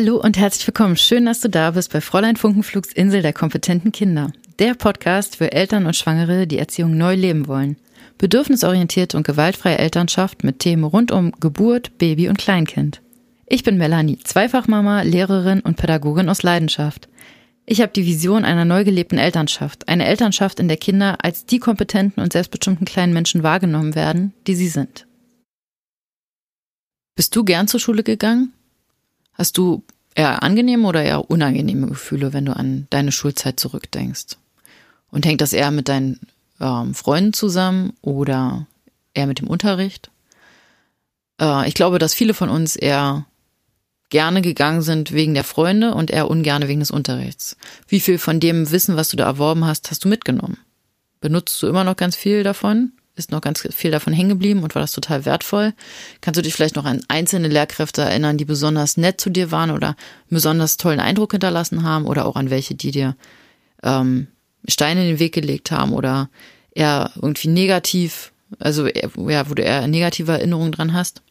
[0.00, 0.96] Hallo und herzlich willkommen.
[0.96, 4.32] Schön, dass du da bist bei Fräulein Funkenflugs Insel der kompetenten Kinder.
[4.58, 7.76] Der Podcast für Eltern und Schwangere, die Erziehung neu leben wollen.
[8.16, 13.02] Bedürfnisorientierte und gewaltfreie Elternschaft mit Themen rund um Geburt, Baby und Kleinkind.
[13.44, 17.10] Ich bin Melanie, Zweifachmama, Lehrerin und Pädagogin aus Leidenschaft.
[17.66, 21.58] Ich habe die Vision einer neu gelebten Elternschaft, eine Elternschaft, in der Kinder als die
[21.58, 25.06] kompetenten und selbstbestimmten kleinen Menschen wahrgenommen werden, die sie sind.
[27.16, 28.54] Bist du gern zur Schule gegangen?
[29.40, 29.82] Hast du
[30.14, 34.36] eher angenehme oder eher unangenehme Gefühle, wenn du an deine Schulzeit zurückdenkst?
[35.10, 36.20] Und hängt das eher mit deinen
[36.60, 38.66] ähm, Freunden zusammen oder
[39.14, 40.10] eher mit dem Unterricht?
[41.40, 43.24] Äh, ich glaube, dass viele von uns eher
[44.10, 47.56] gerne gegangen sind wegen der Freunde und eher ungerne wegen des Unterrichts.
[47.88, 50.58] Wie viel von dem Wissen, was du da erworben hast, hast du mitgenommen?
[51.22, 52.92] Benutzt du immer noch ganz viel davon?
[53.16, 55.74] Ist noch ganz viel davon hängen geblieben und war das total wertvoll.
[56.20, 59.70] Kannst du dich vielleicht noch an einzelne Lehrkräfte erinnern, die besonders nett zu dir waren
[59.70, 59.96] oder einen
[60.30, 63.16] besonders tollen Eindruck hinterlassen haben oder auch an welche, die dir
[63.82, 64.28] ähm,
[64.66, 66.30] Steine in den Weg gelegt haben oder
[66.72, 71.22] eher irgendwie negativ, also ja, wo du eher negative Erinnerungen dran hast?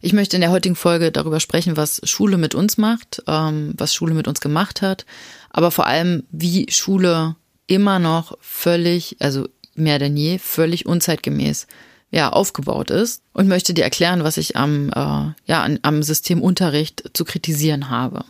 [0.00, 3.94] Ich möchte in der heutigen Folge darüber sprechen, was Schule mit uns macht, ähm, was
[3.94, 5.04] Schule mit uns gemacht hat,
[5.50, 11.66] aber vor allem, wie Schule immer noch völlig, also mehr denn je völlig unzeitgemäß
[12.10, 17.10] ja, aufgebaut ist und möchte dir erklären, was ich am, äh, ja, am System Unterricht
[17.12, 18.24] zu kritisieren habe.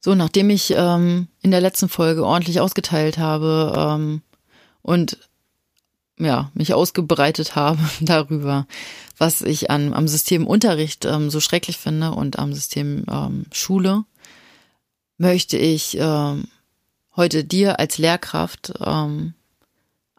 [0.00, 4.22] So, nachdem ich ähm, in der letzten Folge ordentlich ausgeteilt habe ähm,
[4.80, 5.18] und
[6.18, 8.66] ja, mich ausgebreitet habe darüber,
[9.18, 14.04] was ich an, am System Unterricht ähm, so schrecklich finde und am System ähm, Schule,
[15.18, 16.44] möchte ich ähm,
[17.16, 19.34] heute dir als Lehrkraft ähm,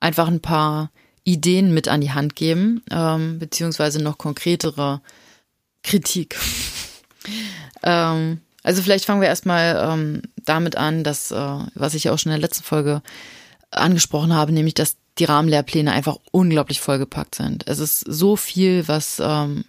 [0.01, 0.91] einfach ein paar
[1.23, 5.01] Ideen mit an die Hand geben, ähm, beziehungsweise noch konkretere
[5.83, 6.37] Kritik.
[7.83, 12.31] ähm, also vielleicht fangen wir erstmal ähm, damit an, dass, äh, was ich auch schon
[12.31, 13.01] in der letzten Folge
[13.69, 17.67] angesprochen habe, nämlich, dass die Rahmenlehrpläne einfach unglaublich vollgepackt sind.
[17.67, 19.65] Es ist so viel, was, ähm,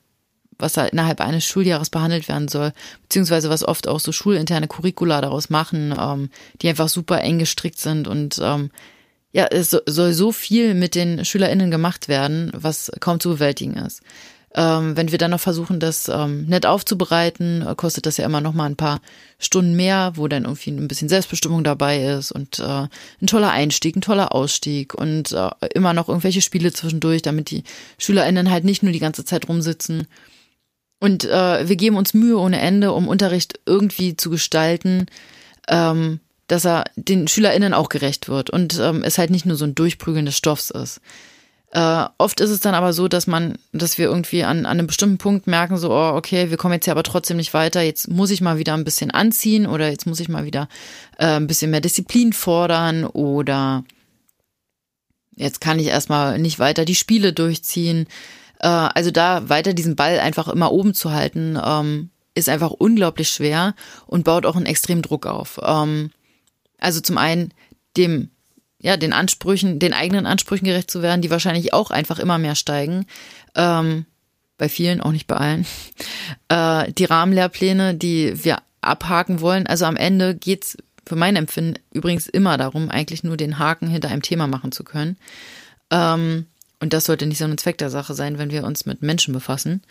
[0.59, 2.72] was da innerhalb eines Schuljahres behandelt werden soll,
[3.03, 7.78] beziehungsweise was oft auch so schulinterne Curricula daraus machen, ähm, die einfach super eng gestrickt
[7.78, 8.70] sind und ähm,
[9.32, 14.03] ja, es soll so viel mit den SchülerInnen gemacht werden, was kaum zu bewältigen ist.
[14.54, 18.43] Ähm, wenn wir dann noch versuchen, das ähm, nett aufzubereiten, äh, kostet das ja immer
[18.43, 19.00] noch mal ein paar
[19.38, 23.97] Stunden mehr, wo dann irgendwie ein bisschen Selbstbestimmung dabei ist und äh, ein toller Einstieg,
[23.97, 27.64] ein toller Ausstieg und äh, immer noch irgendwelche Spiele zwischendurch, damit die
[27.97, 30.06] SchülerInnen halt nicht nur die ganze Zeit rumsitzen.
[31.00, 35.06] Und äh, wir geben uns Mühe ohne Ende, um Unterricht irgendwie zu gestalten,
[35.69, 36.20] ähm,
[36.52, 39.74] dass er den SchülerInnen auch gerecht wird und ähm, es halt nicht nur so ein
[39.74, 41.00] Durchprügeln des Stoffs ist.
[41.70, 44.86] Äh, oft ist es dann aber so, dass man, dass wir irgendwie an, an einem
[44.86, 48.08] bestimmten Punkt merken, so, oh, okay, wir kommen jetzt hier aber trotzdem nicht weiter, jetzt
[48.08, 50.68] muss ich mal wieder ein bisschen anziehen oder jetzt muss ich mal wieder
[51.16, 53.82] äh, ein bisschen mehr Disziplin fordern oder
[55.34, 58.08] jetzt kann ich erstmal nicht weiter die Spiele durchziehen.
[58.58, 63.30] Äh, also da weiter diesen Ball einfach immer oben zu halten, ähm, ist einfach unglaublich
[63.30, 63.74] schwer
[64.06, 65.58] und baut auch einen extremen Druck auf.
[65.64, 66.10] Ähm,
[66.82, 67.53] also zum einen
[67.97, 68.31] dem,
[68.78, 72.54] ja, den Ansprüchen, den eigenen Ansprüchen gerecht zu werden, die wahrscheinlich auch einfach immer mehr
[72.54, 73.06] steigen.
[73.54, 74.06] Ähm,
[74.59, 75.66] bei vielen, auch nicht bei allen.
[76.48, 79.66] Äh, die Rahmenlehrpläne, die wir abhaken wollen.
[79.66, 80.76] Also am Ende geht's
[81.06, 84.84] für mein Empfinden übrigens immer darum, eigentlich nur den Haken hinter einem Thema machen zu
[84.84, 85.16] können.
[85.91, 86.47] Ähm,
[86.81, 89.34] und das sollte nicht so ein Zweck der Sache sein, wenn wir uns mit Menschen
[89.34, 89.82] befassen.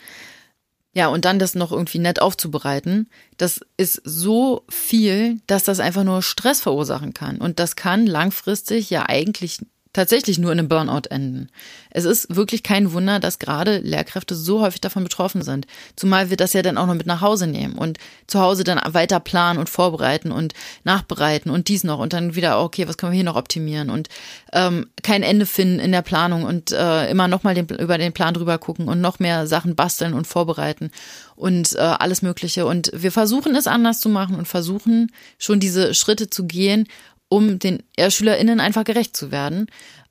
[0.94, 3.08] Ja, und dann das noch irgendwie nett aufzubereiten,
[3.38, 7.38] das ist so viel, dass das einfach nur Stress verursachen kann.
[7.38, 9.58] Und das kann langfristig ja eigentlich
[9.92, 11.48] tatsächlich nur in einem Burnout enden.
[11.90, 15.66] Es ist wirklich kein Wunder, dass gerade Lehrkräfte so häufig davon betroffen sind.
[15.96, 18.80] Zumal wir das ja dann auch noch mit nach Hause nehmen und zu Hause dann
[18.94, 20.54] weiter planen und vorbereiten und
[20.84, 24.08] nachbereiten und dies noch und dann wieder, okay, was können wir hier noch optimieren und
[24.52, 28.34] ähm, kein Ende finden in der Planung und äh, immer nochmal den, über den Plan
[28.34, 30.90] drüber gucken und noch mehr Sachen basteln und vorbereiten
[31.36, 32.66] und äh, alles Mögliche.
[32.66, 36.88] Und wir versuchen es anders zu machen und versuchen schon diese Schritte zu gehen
[37.32, 39.66] um den SchülerInnen einfach gerecht zu werden.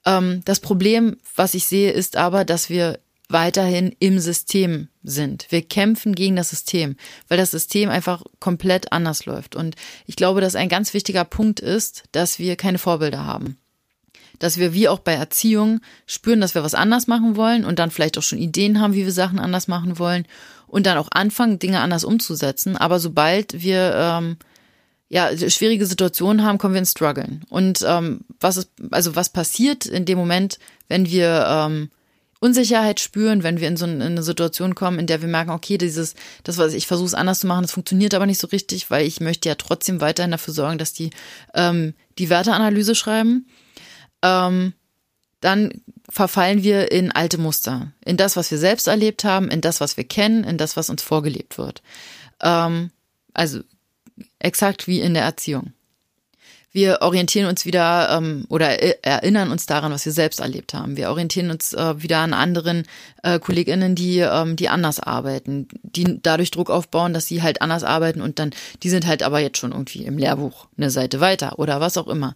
[0.07, 5.45] Ähm, das Problem, was ich sehe, ist aber, dass wir weiterhin im System sind.
[5.50, 6.95] Wir kämpfen gegen das System,
[7.27, 9.56] weil das System einfach komplett anders läuft.
[9.56, 9.75] Und
[10.07, 13.57] ich glaube, dass ein ganz wichtiger Punkt ist, dass wir keine Vorbilder haben.
[14.39, 17.91] Dass wir wie auch bei Erziehung spüren, dass wir was anders machen wollen und dann
[17.91, 20.25] vielleicht auch schon Ideen haben, wie wir Sachen anders machen wollen
[20.65, 22.77] und dann auch anfangen, Dinge anders umzusetzen.
[22.77, 24.38] Aber sobald wir ähm,
[25.13, 27.44] ja, schwierige Situationen haben, kommen wir ins Struggeln.
[27.50, 31.90] Und ähm, was ist, also was passiert in dem Moment, wenn wir ähm,
[32.40, 36.16] Unsicherheit spüren, wenn wir in so eine Situation kommen, in der wir merken, okay, dieses,
[36.46, 39.06] das, was ich versuche es anders zu machen, das funktioniert aber nicht so richtig, weil
[39.06, 41.10] ich möchte ja trotzdem weiterhin dafür sorgen, dass die
[41.56, 43.48] ähm, die Werteanalyse schreiben.
[44.22, 44.74] Ähm,
[45.42, 45.74] dann
[46.10, 49.98] verfallen wir in alte Muster, in das, was wir selbst erlebt haben, in das, was
[49.98, 51.81] wir kennen, in das, was uns vorgelebt wird.
[52.42, 52.92] Ähm,
[53.34, 53.60] also
[54.42, 55.74] exakt wie in der Erziehung.
[56.74, 60.96] Wir orientieren uns wieder ähm, oder erinnern uns daran, was wir selbst erlebt haben.
[60.96, 62.84] Wir orientieren uns äh, wieder an anderen
[63.24, 67.84] äh, KollegInnen, die, ähm, die anders arbeiten, die dadurch Druck aufbauen, dass sie halt anders
[67.84, 68.52] arbeiten und dann,
[68.84, 72.08] die sind halt aber jetzt schon irgendwie im Lehrbuch eine Seite weiter oder was auch
[72.08, 72.36] immer.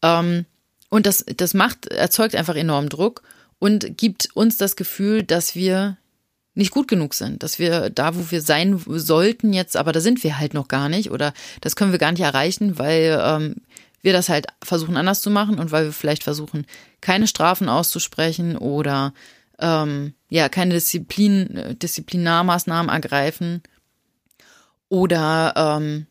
[0.00, 0.46] Ähm,
[0.88, 3.22] und das, das macht, erzeugt einfach enormen Druck
[3.58, 5.96] und gibt uns das Gefühl, dass wir
[6.54, 10.22] nicht gut genug sind, dass wir da, wo wir sein sollten jetzt, aber da sind
[10.22, 13.56] wir halt noch gar nicht oder das können wir gar nicht erreichen, weil ähm,
[14.02, 16.66] wir das halt versuchen anders zu machen und weil wir vielleicht versuchen,
[17.00, 19.14] keine Strafen auszusprechen oder
[19.58, 23.62] ähm, ja, keine Disziplin, Disziplinarmaßnahmen ergreifen
[24.88, 26.06] oder ähm,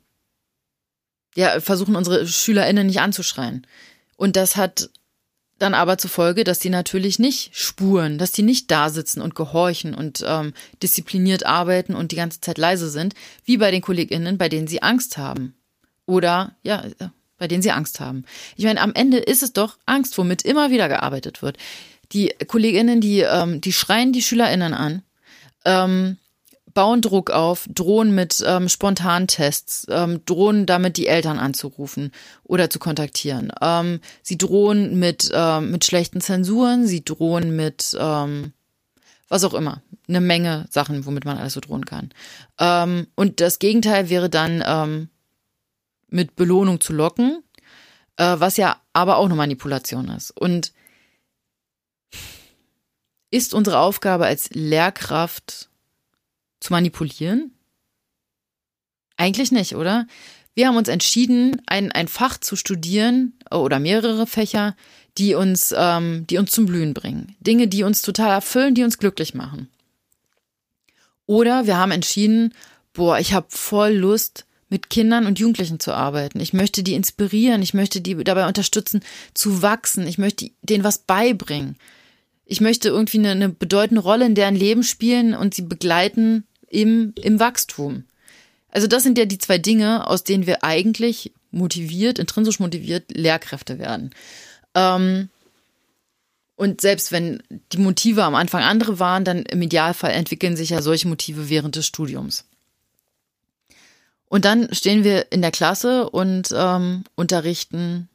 [1.35, 3.67] ja, versuchen unsere SchülerInnen nicht anzuschreien.
[4.17, 4.89] Und das hat
[5.61, 9.35] dann aber zur Folge, dass die natürlich nicht spuren, dass die nicht da sitzen und
[9.35, 13.13] gehorchen und ähm, diszipliniert arbeiten und die ganze Zeit leise sind,
[13.45, 15.55] wie bei den KollegInnen, bei denen sie Angst haben.
[16.05, 18.25] Oder, ja, äh, bei denen sie Angst haben.
[18.55, 21.57] Ich meine, am Ende ist es doch Angst, womit immer wieder gearbeitet wird.
[22.11, 25.03] Die KollegInnen, die, ähm, die schreien die SchülerInnen an,
[25.65, 26.17] ähm,
[26.73, 32.11] bauen Druck auf, drohen mit ähm, Spontantests, ähm, drohen damit die Eltern anzurufen
[32.43, 33.51] oder zu kontaktieren.
[33.61, 38.53] Ähm, sie drohen mit, ähm, mit schlechten Zensuren, sie drohen mit ähm,
[39.31, 39.81] was auch immer.
[40.09, 42.09] Eine Menge Sachen, womit man alles so drohen kann.
[42.59, 45.09] Ähm, und das Gegenteil wäre dann ähm,
[46.09, 47.41] mit Belohnung zu locken,
[48.17, 50.31] äh, was ja aber auch eine Manipulation ist.
[50.31, 50.73] Und
[53.31, 55.69] ist unsere Aufgabe als Lehrkraft
[56.61, 57.51] zu manipulieren?
[59.17, 60.07] Eigentlich nicht, oder?
[60.55, 64.75] Wir haben uns entschieden, ein, ein Fach zu studieren oder mehrere Fächer,
[65.17, 67.35] die uns, ähm, die uns zum Blühen bringen.
[67.41, 69.69] Dinge, die uns total erfüllen, die uns glücklich machen.
[71.25, 72.53] Oder wir haben entschieden,
[72.93, 76.39] boah, ich habe voll Lust, mit Kindern und Jugendlichen zu arbeiten.
[76.39, 79.01] Ich möchte die inspirieren, ich möchte die dabei unterstützen,
[79.33, 81.75] zu wachsen, ich möchte denen was beibringen.
[82.45, 87.13] Ich möchte irgendwie eine, eine bedeutende Rolle in deren Leben spielen und sie begleiten im,
[87.21, 88.05] im Wachstum.
[88.69, 93.77] Also das sind ja die zwei Dinge, aus denen wir eigentlich motiviert, intrinsisch motiviert Lehrkräfte
[93.77, 94.11] werden.
[94.73, 95.29] Ähm,
[96.55, 100.81] und selbst wenn die Motive am Anfang andere waren, dann im Idealfall entwickeln sich ja
[100.81, 102.45] solche Motive während des Studiums.
[104.29, 108.07] Und dann stehen wir in der Klasse und ähm, unterrichten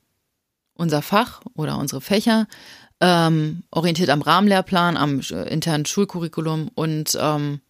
[0.75, 2.47] unser Fach oder unsere Fächer,
[3.01, 7.61] ähm, orientiert am Rahmenlehrplan, am internen Schulcurriculum und ähm,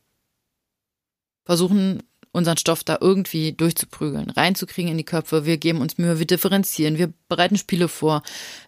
[1.47, 2.03] versuchen
[2.33, 5.47] unseren Stoff da irgendwie durchzuprügeln, reinzukriegen in die Köpfe.
[5.47, 8.23] Wir geben uns Mühe, wir differenzieren, wir bereiten Spiele vor,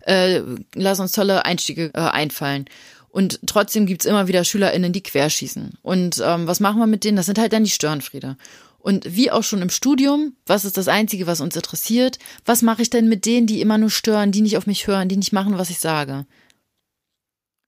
[0.06, 0.40] äh,
[0.74, 2.64] lassen uns tolle Einstiege äh, einfallen.
[3.10, 5.74] Und trotzdem gibt's immer wieder SchülerInnen, die querschießen.
[5.82, 7.16] Und ähm, was machen wir mit denen?
[7.16, 8.36] Das sind halt dann die Störenfriede.
[8.78, 12.18] Und wie auch schon im Studium, was ist das Einzige, was uns interessiert?
[12.46, 15.08] Was mache ich denn mit denen, die immer nur stören, die nicht auf mich hören,
[15.08, 16.26] die nicht machen, was ich sage?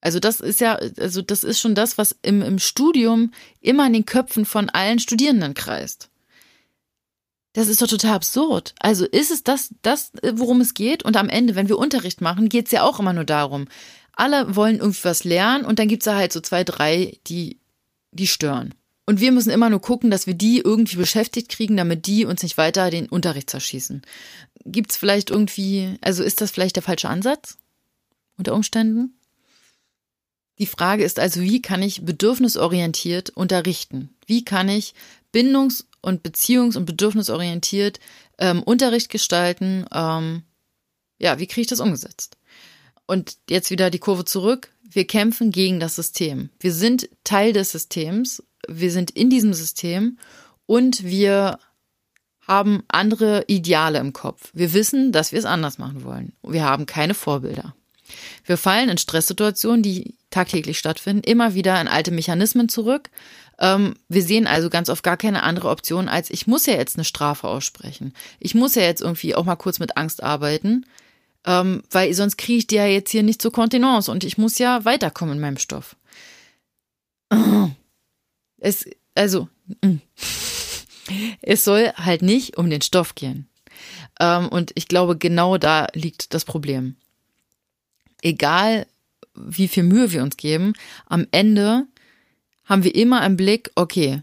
[0.00, 3.92] Also das ist ja, also das ist schon das, was im, im Studium immer in
[3.92, 6.08] den Köpfen von allen Studierenden kreist.
[7.52, 8.74] Das ist doch total absurd.
[8.78, 11.02] Also ist es das, das, worum es geht?
[11.02, 13.66] Und am Ende, wenn wir Unterricht machen, geht es ja auch immer nur darum.
[14.12, 17.58] Alle wollen irgendwie was lernen und dann gibt's da halt so zwei, drei, die,
[18.12, 18.74] die stören.
[19.06, 22.42] Und wir müssen immer nur gucken, dass wir die irgendwie beschäftigt kriegen, damit die uns
[22.44, 24.02] nicht weiter den Unterricht zerschießen.
[24.64, 27.58] Gibt's vielleicht irgendwie, also ist das vielleicht der falsche Ansatz?
[28.36, 29.18] Unter Umständen?
[30.60, 34.10] Die Frage ist also, wie kann ich bedürfnisorientiert unterrichten?
[34.26, 34.94] Wie kann ich
[35.32, 37.98] bindungs- und beziehungs- und bedürfnisorientiert
[38.38, 39.86] ähm, Unterricht gestalten?
[39.90, 40.42] Ähm,
[41.18, 42.36] ja, wie kriege ich das umgesetzt?
[43.06, 44.70] Und jetzt wieder die Kurve zurück.
[44.82, 46.50] Wir kämpfen gegen das System.
[46.60, 48.42] Wir sind Teil des Systems.
[48.68, 50.18] Wir sind in diesem System
[50.66, 51.58] und wir
[52.46, 54.50] haben andere Ideale im Kopf.
[54.52, 56.34] Wir wissen, dass wir es anders machen wollen.
[56.42, 57.74] Wir haben keine Vorbilder.
[58.44, 63.10] Wir fallen in Stresssituationen, die tagtäglich stattfinden, immer wieder in alte Mechanismen zurück.
[63.58, 66.96] Ähm, wir sehen also ganz oft gar keine andere Option als, ich muss ja jetzt
[66.96, 68.14] eine Strafe aussprechen.
[68.38, 70.86] Ich muss ja jetzt irgendwie auch mal kurz mit Angst arbeiten,
[71.44, 74.58] ähm, weil sonst kriege ich die ja jetzt hier nicht zur Kontenance und ich muss
[74.58, 75.96] ja weiterkommen in meinem Stoff.
[78.62, 79.48] Es, also,
[81.40, 83.48] es soll halt nicht um den Stoff gehen.
[84.20, 86.96] Ähm, und ich glaube, genau da liegt das Problem
[88.22, 88.86] egal
[89.34, 90.74] wie viel Mühe wir uns geben,
[91.06, 91.86] am Ende
[92.64, 94.22] haben wir immer im Blick, okay,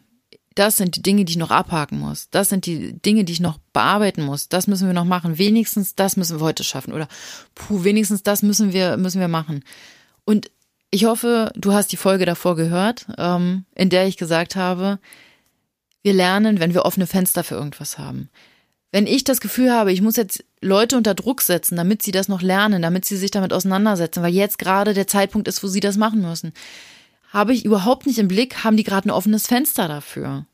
[0.58, 2.30] das sind die Dinge, die ich noch abhaken muss.
[2.32, 4.50] Das sind die Dinge, die ich noch bearbeiten muss.
[4.50, 5.38] Das müssen wir noch machen.
[5.38, 6.94] Wenigstens das müssen wir heute schaffen.
[6.94, 7.08] Oder
[7.54, 9.64] puh, wenigstens das müssen wir, müssen wir machen.
[10.26, 10.50] Und
[10.90, 15.00] ich hoffe, du hast die Folge davor gehört, ähm, in der ich gesagt habe,
[16.02, 18.30] wir lernen, wenn wir offene Fenster für irgendwas haben.
[18.92, 22.30] Wenn ich das Gefühl habe, ich muss jetzt Leute unter Druck setzen, damit sie das
[22.30, 25.82] noch lernen, damit sie sich damit auseinandersetzen, weil jetzt gerade der Zeitpunkt ist, wo sie
[25.82, 26.54] das machen müssen,
[27.30, 30.46] habe ich überhaupt nicht im Blick, haben die gerade ein offenes Fenster dafür.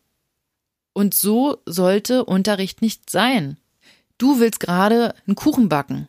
[0.93, 3.57] Und so sollte Unterricht nicht sein.
[4.17, 6.07] Du willst gerade einen Kuchen backen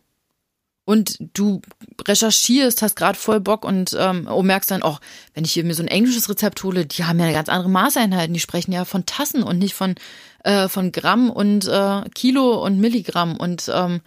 [0.84, 1.62] und du
[2.06, 4.98] recherchierst, hast gerade voll Bock und ähm, oh, merkst dann, oh,
[5.32, 7.70] wenn ich hier mir so ein englisches Rezept hole, die haben ja eine ganz andere
[7.70, 9.94] Maßeinheiten, die sprechen ja von Tassen und nicht von,
[10.42, 14.02] äh, von Gramm und äh, Kilo und Milligramm und ähm,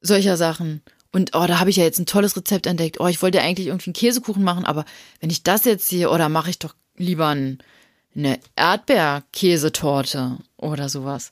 [0.00, 0.82] solcher Sachen.
[1.12, 3.00] Und oh, da habe ich ja jetzt ein tolles Rezept entdeckt.
[3.00, 4.84] Oh, ich wollte ja eigentlich irgendwie einen Käsekuchen machen, aber
[5.20, 7.58] wenn ich das jetzt sehe, oder oh, mache ich doch lieber ein,
[8.14, 11.30] eine Erdbeerkäsetorte oder sowas.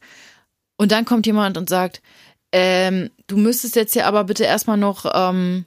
[0.77, 2.03] Und dann kommt jemand und sagt,
[2.57, 5.65] ähm, du müsstest jetzt hier aber bitte erstmal noch, ähm,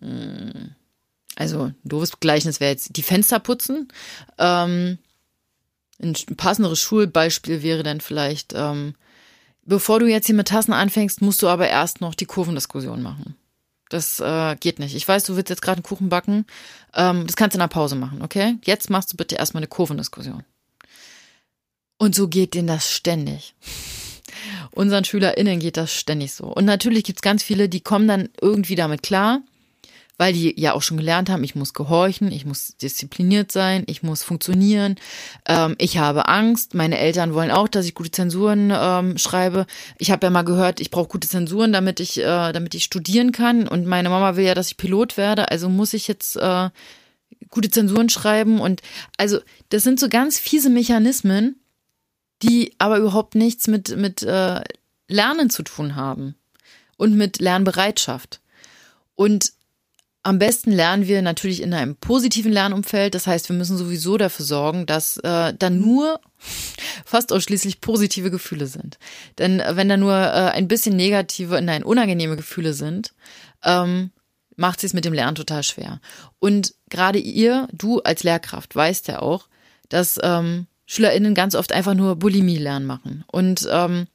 [0.00, 0.76] hm,
[1.34, 3.88] also ein doofes Gleichnis wäre jetzt die Fenster putzen.
[4.38, 4.98] Ähm,
[6.00, 8.94] ein passenderes Schulbeispiel wäre dann vielleicht, ähm,
[9.64, 13.34] bevor du jetzt hier mit Tassen anfängst, musst du aber erst noch die Kurvendiskussion machen.
[13.88, 14.94] Das äh, geht nicht.
[14.94, 16.46] Ich weiß, du willst jetzt gerade einen Kuchen backen.
[16.94, 18.58] Ähm, das kannst du in der Pause machen, okay?
[18.62, 20.44] Jetzt machst du bitte erstmal eine Kurvendiskussion.
[21.98, 23.56] Und so geht denen das ständig.
[24.72, 26.46] Unseren SchülerInnen geht das ständig so.
[26.46, 29.40] Und natürlich gibt's ganz viele, die kommen dann irgendwie damit klar,
[30.20, 34.02] weil die ja auch schon gelernt haben, ich muss gehorchen, ich muss diszipliniert sein, ich
[34.02, 34.96] muss funktionieren,
[35.46, 39.64] ähm, ich habe Angst, meine Eltern wollen auch, dass ich gute Zensuren ähm, schreibe.
[39.96, 43.32] Ich habe ja mal gehört, ich brauche gute Zensuren, damit ich, äh, damit ich studieren
[43.32, 46.68] kann und meine Mama will ja, dass ich Pilot werde, also muss ich jetzt äh,
[47.48, 48.82] gute Zensuren schreiben und
[49.16, 49.38] also
[49.70, 51.59] das sind so ganz fiese Mechanismen,
[52.42, 54.60] die aber überhaupt nichts mit, mit äh,
[55.08, 56.34] Lernen zu tun haben
[56.96, 58.40] und mit Lernbereitschaft.
[59.14, 59.52] Und
[60.22, 63.14] am besten lernen wir natürlich in einem positiven Lernumfeld.
[63.14, 66.20] Das heißt, wir müssen sowieso dafür sorgen, dass äh, dann nur
[67.06, 68.98] fast ausschließlich positive Gefühle sind.
[69.38, 73.14] Denn äh, wenn da nur äh, ein bisschen negative, nein, unangenehme Gefühle sind,
[73.64, 74.10] ähm,
[74.56, 76.00] macht es mit dem Lernen total schwer.
[76.38, 79.48] Und gerade ihr, du als Lehrkraft, weißt ja auch,
[79.88, 83.22] dass ähm, SchülerInnen ganz oft einfach nur Bulimie lernen machen.
[83.28, 84.08] Und ähm,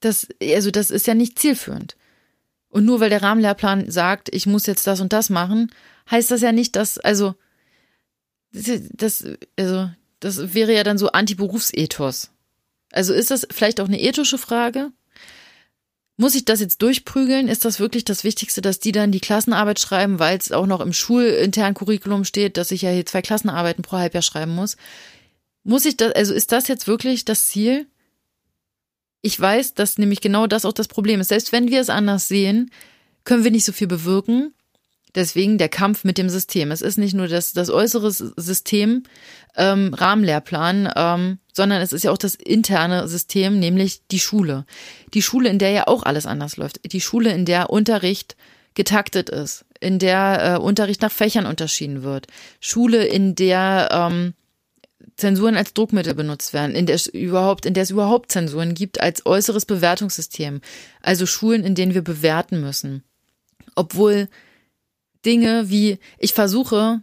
[0.00, 1.96] das, also das ist ja nicht zielführend.
[2.68, 5.72] Und nur weil der Rahmenlehrplan sagt, ich muss jetzt das und das machen,
[6.10, 7.34] heißt das ja nicht, dass, also,
[8.52, 9.24] das,
[9.58, 12.30] also, das wäre ja dann so Anti-Berufsethos.
[12.92, 14.90] Also ist das vielleicht auch eine ethische Frage?
[16.18, 17.48] Muss ich das jetzt durchprügeln?
[17.48, 20.80] Ist das wirklich das Wichtigste, dass die dann die Klassenarbeit schreiben, weil es auch noch
[20.80, 24.76] im schulinternen Curriculum steht, dass ich ja hier zwei Klassenarbeiten pro Halbjahr schreiben muss?
[25.68, 27.86] Muss ich das, also ist das jetzt wirklich das Ziel?
[29.20, 31.28] Ich weiß, dass nämlich genau das auch das Problem ist.
[31.28, 32.70] Selbst wenn wir es anders sehen,
[33.24, 34.54] können wir nicht so viel bewirken.
[35.14, 36.70] Deswegen der Kampf mit dem System.
[36.70, 39.02] Es ist nicht nur das, das äußere System,
[39.56, 44.64] ähm, Rahmenlehrplan, ähm, sondern es ist ja auch das interne System, nämlich die Schule.
[45.12, 46.80] Die Schule, in der ja auch alles anders läuft.
[46.90, 48.36] Die Schule, in der Unterricht
[48.72, 52.26] getaktet ist, in der äh, Unterricht nach Fächern unterschieden wird.
[52.58, 54.32] Schule, in der ähm,
[55.18, 59.00] Zensuren als Druckmittel benutzt werden, in der es überhaupt, in der es überhaupt Zensuren gibt
[59.00, 60.60] als äußeres Bewertungssystem.
[61.02, 63.02] Also Schulen, in denen wir bewerten müssen.
[63.74, 64.28] Obwohl
[65.26, 67.02] Dinge wie, ich versuche,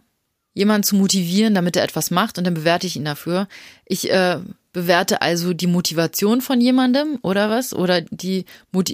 [0.54, 3.46] jemanden zu motivieren, damit er etwas macht und dann bewerte ich ihn dafür.
[3.84, 4.40] Ich äh,
[4.72, 7.74] bewerte also die Motivation von jemandem oder was?
[7.74, 8.46] Oder die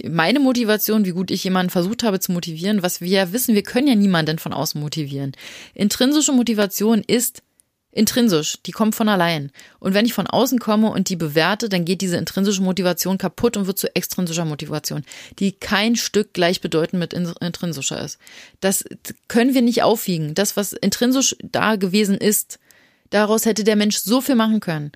[0.08, 3.62] meine Motivation, wie gut ich jemanden versucht habe zu motivieren, was wir ja wissen, wir
[3.62, 5.32] können ja niemanden von außen motivieren.
[5.74, 7.44] Intrinsische Motivation ist
[7.92, 9.52] intrinsisch, die kommt von allein.
[9.78, 13.56] Und wenn ich von außen komme und die bewerte, dann geht diese intrinsische Motivation kaputt
[13.56, 15.04] und wird zu extrinsischer Motivation,
[15.38, 18.18] die kein Stück gleichbedeutend mit intrinsischer ist.
[18.60, 18.84] Das
[19.28, 20.34] können wir nicht aufwiegen.
[20.34, 22.58] Das, was intrinsisch da gewesen ist,
[23.10, 24.92] daraus hätte der Mensch so viel machen können.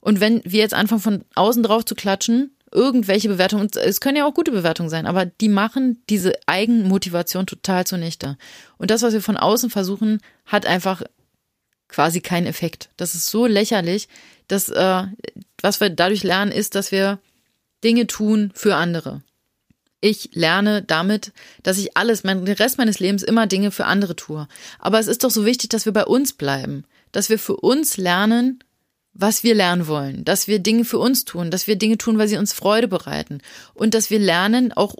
[0.00, 4.26] Und wenn wir jetzt anfangen, von außen drauf zu klatschen, irgendwelche Bewertungen, es können ja
[4.26, 8.36] auch gute Bewertungen sein, aber die machen diese Eigenmotivation total zunichte.
[8.78, 11.02] Und das, was wir von außen versuchen, hat einfach
[11.92, 12.88] quasi keinen Effekt.
[12.96, 14.08] Das ist so lächerlich,
[14.48, 15.04] dass äh,
[15.60, 17.20] was wir dadurch lernen, ist, dass wir
[17.84, 19.22] Dinge tun für andere.
[20.00, 21.32] Ich lerne damit,
[21.62, 24.48] dass ich alles, mein, den Rest meines Lebens immer Dinge für andere tue.
[24.80, 27.96] Aber es ist doch so wichtig, dass wir bei uns bleiben, dass wir für uns
[27.96, 28.64] lernen,
[29.14, 32.28] was wir lernen wollen, dass wir Dinge für uns tun, dass wir Dinge tun, weil
[32.28, 33.40] sie uns Freude bereiten
[33.74, 34.96] und dass wir lernen, auch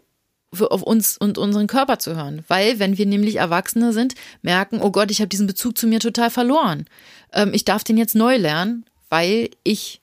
[0.60, 2.44] auf uns und unseren Körper zu hören.
[2.48, 6.00] Weil, wenn wir nämlich Erwachsene sind, merken, oh Gott, ich habe diesen Bezug zu mir
[6.00, 6.86] total verloren.
[7.32, 10.00] Ähm, ich darf den jetzt neu lernen, weil ich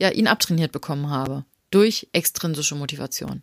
[0.00, 1.44] ja ihn abtrainiert bekommen habe.
[1.70, 3.42] Durch extrinsische Motivation.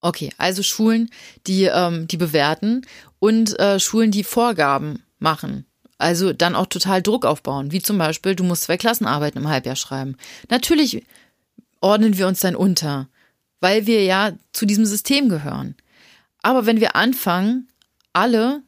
[0.00, 1.10] Okay, also Schulen,
[1.46, 2.82] die, ähm, die bewerten
[3.18, 5.64] und äh, Schulen, die Vorgaben machen.
[5.96, 9.76] Also dann auch total Druck aufbauen, wie zum Beispiel, du musst zwei Klassenarbeiten im Halbjahr
[9.76, 10.16] schreiben.
[10.50, 11.04] Natürlich
[11.80, 13.08] ordnen wir uns dann unter,
[13.64, 15.74] weil wir ja zu diesem System gehören.
[16.42, 17.68] Aber wenn wir anfangen,
[18.12, 18.62] alle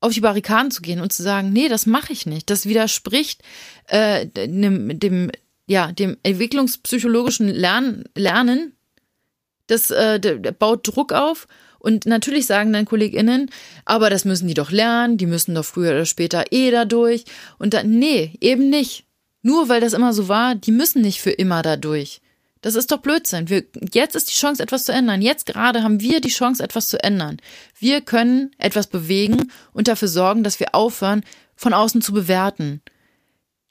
[0.00, 3.42] auf die Barrikaden zu gehen und zu sagen, nee, das mache ich nicht, das widerspricht
[3.86, 5.30] äh, dem, dem,
[5.68, 8.72] ja, dem entwicklungspsychologischen Lern Lernen,
[9.68, 10.18] das äh,
[10.58, 11.46] baut Druck auf
[11.78, 13.48] und natürlich sagen dann KollegInnen,
[13.84, 17.26] aber das müssen die doch lernen, die müssen doch früher oder später eh dadurch.
[17.58, 19.04] Und dann, nee, eben nicht.
[19.42, 22.22] Nur weil das immer so war, die müssen nicht für immer dadurch.
[22.64, 23.50] Das ist doch Blödsinn.
[23.50, 25.20] Wir, jetzt ist die Chance, etwas zu ändern.
[25.20, 27.36] Jetzt gerade haben wir die Chance, etwas zu ändern.
[27.78, 31.24] Wir können etwas bewegen und dafür sorgen, dass wir aufhören,
[31.56, 32.80] von außen zu bewerten.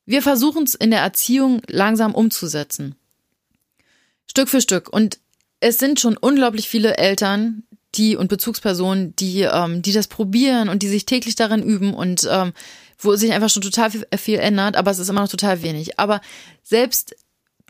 [0.06, 2.94] Wir versuchen es in der Erziehung langsam umzusetzen.
[4.28, 4.90] Stück für Stück.
[4.90, 5.18] Und
[5.60, 7.64] es sind schon unglaublich viele Eltern,
[7.96, 12.30] die und Bezugspersonen, die, ähm, die das probieren und die sich täglich darin üben und
[12.30, 12.54] ähm,
[13.00, 16.00] wo sich einfach schon total viel, viel ändert, aber es ist immer noch total wenig.
[16.00, 16.22] Aber
[16.62, 17.16] selbst,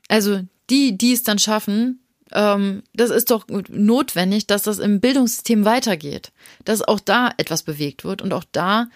[0.10, 5.66] also die, die es dann schaffen, ähm, das ist doch notwendig, dass das im Bildungssystem
[5.66, 6.32] weitergeht,
[6.66, 8.88] dass auch da etwas bewegt wird und auch da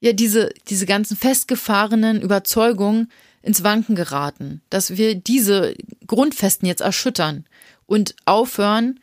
[0.00, 3.10] ja diese, diese ganzen festgefahrenen Überzeugungen
[3.42, 5.74] ins Wanken geraten, dass wir diese
[6.06, 7.46] Grundfesten jetzt erschüttern
[7.86, 9.00] und aufhören,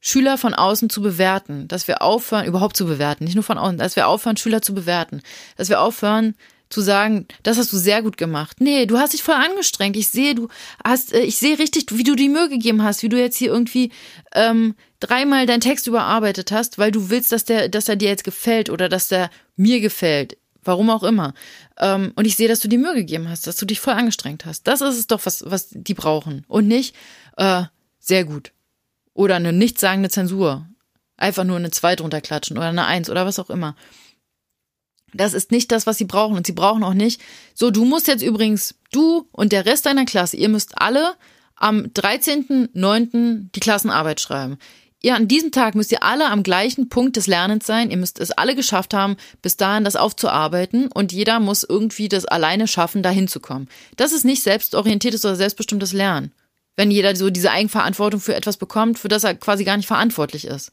[0.00, 3.78] Schüler von außen zu bewerten, dass wir aufhören, überhaupt zu bewerten, nicht nur von außen,
[3.78, 5.22] dass wir aufhören, Schüler zu bewerten,
[5.56, 6.34] dass wir aufhören,
[6.70, 8.60] zu sagen, das hast du sehr gut gemacht.
[8.60, 9.96] Nee, du hast dich voll angestrengt.
[9.96, 10.48] Ich sehe, du
[10.84, 13.48] hast, äh, ich sehe richtig, wie du die Mühe gegeben hast, wie du jetzt hier
[13.48, 13.90] irgendwie
[14.34, 18.24] ähm, dreimal deinen Text überarbeitet hast, weil du willst, dass der, dass er dir jetzt
[18.24, 20.36] gefällt oder dass der mir gefällt.
[20.62, 21.32] Warum auch immer.
[21.78, 24.44] Ähm, und ich sehe, dass du die Mühe gegeben hast, dass du dich voll angestrengt
[24.44, 24.66] hast.
[24.66, 26.44] Das ist es doch, was, was die brauchen.
[26.48, 26.94] Und nicht,
[27.36, 27.62] äh,
[27.98, 28.52] sehr gut.
[29.14, 30.66] Oder eine nichtssagende Zensur.
[31.16, 33.76] Einfach nur eine 2 drunter klatschen oder eine 1 oder was auch immer.
[35.14, 36.36] Das ist nicht das, was sie brauchen.
[36.36, 37.20] Und sie brauchen auch nicht,
[37.54, 41.14] so, du musst jetzt übrigens, du und der Rest deiner Klasse, ihr müsst alle
[41.56, 43.50] am 13.09.
[43.54, 44.58] die Klassenarbeit schreiben.
[45.00, 47.90] Ihr an diesem Tag müsst ihr alle am gleichen Punkt des Lernens sein.
[47.90, 50.88] Ihr müsst es alle geschafft haben, bis dahin das aufzuarbeiten.
[50.92, 53.68] Und jeder muss irgendwie das alleine schaffen, dahin zu kommen.
[53.96, 56.32] Das ist nicht selbstorientiertes oder selbstbestimmtes Lernen
[56.78, 60.44] wenn jeder so diese Eigenverantwortung für etwas bekommt, für das er quasi gar nicht verantwortlich
[60.44, 60.70] ist.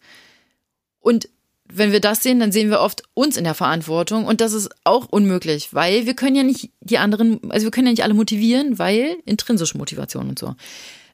[1.00, 1.28] Und
[1.68, 4.70] wenn wir das sehen, dann sehen wir oft uns in der Verantwortung und das ist
[4.84, 8.14] auch unmöglich, weil wir können ja nicht die anderen, also wir können ja nicht alle
[8.14, 10.56] motivieren, weil intrinsische Motivation und so.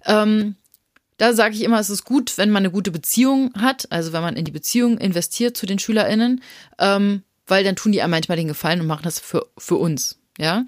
[0.05, 0.55] Ähm,
[1.17, 4.21] da sage ich immer, es ist gut, wenn man eine gute Beziehung hat, also wenn
[4.21, 6.41] man in die Beziehung investiert zu den SchülerInnen,
[6.79, 10.17] ähm, weil dann tun die einem manchmal den Gefallen und machen das für, für uns.
[10.37, 10.65] Ja,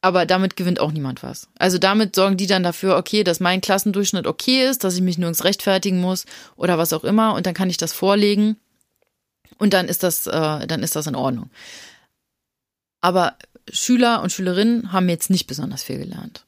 [0.00, 1.48] aber damit gewinnt auch niemand was.
[1.58, 5.16] Also damit sorgen die dann dafür, okay, dass mein Klassendurchschnitt okay ist, dass ich mich
[5.16, 8.56] nirgends rechtfertigen muss oder was auch immer und dann kann ich das vorlegen
[9.58, 11.50] und dann ist das, äh, dann ist das in Ordnung.
[13.00, 13.36] Aber
[13.70, 16.46] Schüler und Schülerinnen haben jetzt nicht besonders viel gelernt.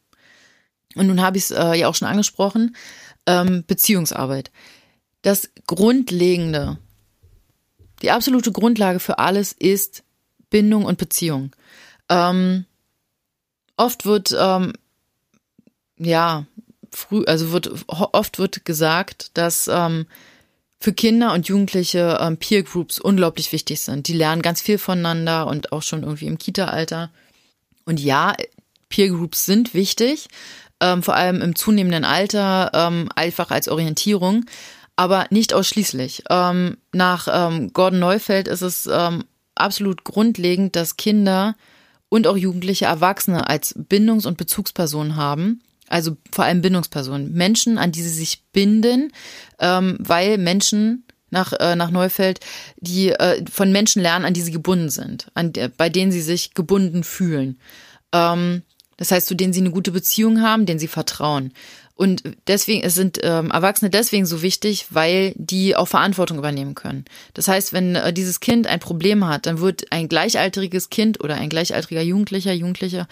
[0.95, 2.77] Und nun habe ich es äh, ja auch schon angesprochen,
[3.27, 4.51] ähm, Beziehungsarbeit.
[5.23, 6.79] Das Grundlegende,
[8.03, 10.05] die absolute Grundlage für alles ist
[10.51, 11.55] Bindung und Beziehung.
[12.09, 12.65] Ähm,
[13.77, 14.73] oft wird, ähm,
[15.99, 16.47] ja,
[16.91, 20.07] früh, also wird, oft wird gesagt, dass ähm,
[20.79, 24.09] für Kinder und Jugendliche ähm, Peer Groups unglaublich wichtig sind.
[24.09, 27.11] Die lernen ganz viel voneinander und auch schon irgendwie im Kita-Alter.
[27.85, 28.35] Und ja,
[28.89, 30.29] Peer Groups sind wichtig,
[30.81, 34.45] ähm, vor allem im zunehmenden Alter, ähm, einfach als Orientierung,
[34.97, 36.25] aber nicht ausschließlich.
[36.31, 41.57] Ähm, nach ähm, Gordon Neufeld ist es ähm, absolut grundlegend, dass Kinder
[42.09, 45.63] und auch jugendliche Erwachsene als Bindungs- und Bezugspersonen haben.
[45.89, 47.33] Also vor allem Bindungspersonen.
[47.33, 49.13] Menschen, an die sie sich binden,
[49.61, 52.41] ähm, weil Menschen nach, äh, nach Neufeld,
[52.79, 56.55] die äh, von Menschen lernen, an die sie gebunden sind, an, bei denen sie sich
[56.55, 57.59] gebunden fühlen.
[58.13, 58.63] Ähm,
[58.97, 61.53] das heißt, zu denen sie eine gute Beziehung haben, denen sie vertrauen.
[61.97, 67.07] Und deswegen es sind ähm, Erwachsene deswegen so wichtig, weil die auch Verantwortung übernehmen können.
[67.33, 71.37] Das heißt, wenn äh, dieses Kind ein Problem hat, dann wird ein gleichaltriges Kind oder
[71.37, 73.09] ein gleichaltriger Jugendlicher, Jugendlicher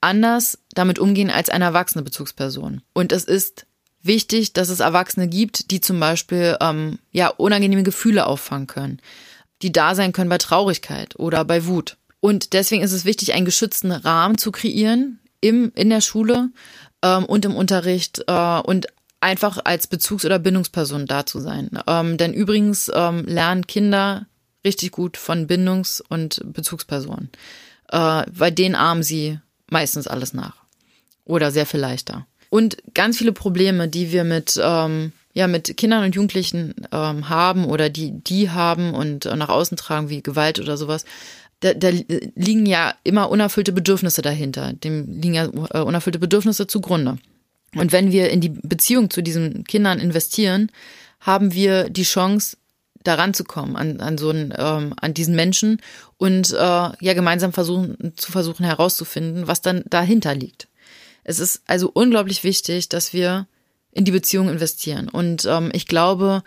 [0.00, 2.82] anders damit umgehen als eine erwachsene Bezugsperson.
[2.92, 3.66] Und es ist
[4.02, 9.00] wichtig, dass es Erwachsene gibt, die zum Beispiel ähm, ja unangenehme Gefühle auffangen können,
[9.62, 11.96] die da sein können bei Traurigkeit oder bei Wut.
[12.20, 16.50] Und deswegen ist es wichtig, einen geschützten Rahmen zu kreieren im in der Schule,
[17.02, 18.86] ähm, und im Unterricht äh, und
[19.20, 21.70] einfach als Bezugs- oder Bindungsperson da zu sein.
[21.86, 24.26] Ähm, denn übrigens ähm, lernen Kinder
[24.64, 27.30] richtig gut von Bindungs- und Bezugspersonen.
[27.90, 30.56] Äh, bei denen ahmen sie meistens alles nach.
[31.24, 32.26] Oder sehr viel leichter.
[32.50, 37.64] Und ganz viele Probleme, die wir mit, ähm, ja, mit Kindern und Jugendlichen ähm, haben
[37.64, 41.04] oder die die haben und äh, nach außen tragen, wie Gewalt oder sowas,
[41.60, 41.90] da, da
[42.34, 44.72] liegen ja immer unerfüllte Bedürfnisse dahinter.
[44.72, 47.18] Dem liegen ja äh, unerfüllte Bedürfnisse zugrunde.
[47.76, 50.72] Und wenn wir in die Beziehung zu diesen Kindern investieren,
[51.20, 52.56] haben wir die Chance,
[53.02, 55.80] daran zu kommen, an, an so einen, ähm, an diesen Menschen
[56.18, 60.68] und äh, ja gemeinsam versuchen zu versuchen herauszufinden, was dann dahinter liegt.
[61.24, 63.46] Es ist also unglaublich wichtig, dass wir
[63.92, 65.08] in die Beziehung investieren.
[65.08, 66.42] Und ähm, ich glaube,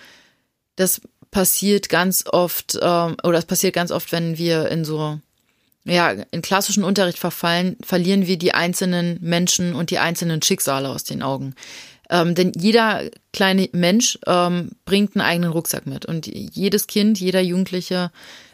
[0.75, 5.19] das passiert ganz oft, ähm, oder es passiert ganz oft, wenn wir in so,
[5.83, 11.03] ja, in klassischen Unterricht verfallen, verlieren wir die einzelnen Menschen und die einzelnen Schicksale aus
[11.03, 11.55] den Augen.
[12.13, 16.05] Ähm, denn jeder kleine Mensch ähm, bringt einen eigenen Rucksack mit.
[16.05, 18.11] Und jedes Kind, jeder Jugendliche,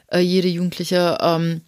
[0.08, 1.62] äh, jede Jugendliche ähm,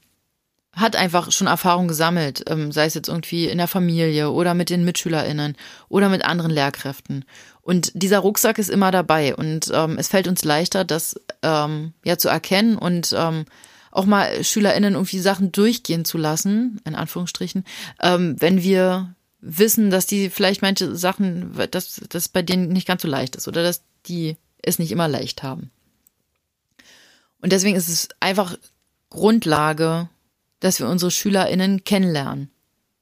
[0.73, 4.69] hat einfach schon Erfahrung gesammelt, ähm, sei es jetzt irgendwie in der Familie oder mit
[4.69, 5.57] den MitschülerInnen
[5.89, 7.25] oder mit anderen Lehrkräften.
[7.61, 12.17] Und dieser Rucksack ist immer dabei und ähm, es fällt uns leichter, das ähm, ja
[12.17, 13.43] zu erkennen und ähm,
[13.91, 17.65] auch mal SchülerInnen irgendwie Sachen durchgehen zu lassen, in Anführungsstrichen,
[18.01, 23.01] ähm, wenn wir wissen, dass die vielleicht manche Sachen, dass das bei denen nicht ganz
[23.01, 25.71] so leicht ist oder dass die es nicht immer leicht haben.
[27.41, 28.55] Und deswegen ist es einfach
[29.09, 30.09] Grundlage
[30.61, 32.49] dass wir unsere SchülerInnen kennenlernen.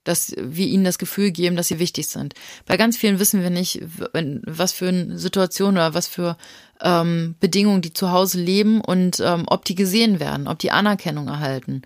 [0.06, 2.34] Dass wir ihnen das Gefühl geben, dass sie wichtig sind.
[2.66, 3.82] Bei ganz vielen wissen wir nicht,
[4.14, 6.36] was für eine Situation oder was für
[6.82, 11.28] ähm, Bedingungen die zu Hause leben und ähm, ob die gesehen werden, ob die Anerkennung
[11.28, 11.84] erhalten,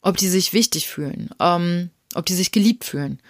[0.00, 3.20] ob die sich wichtig fühlen, ähm, ob die sich geliebt fühlen.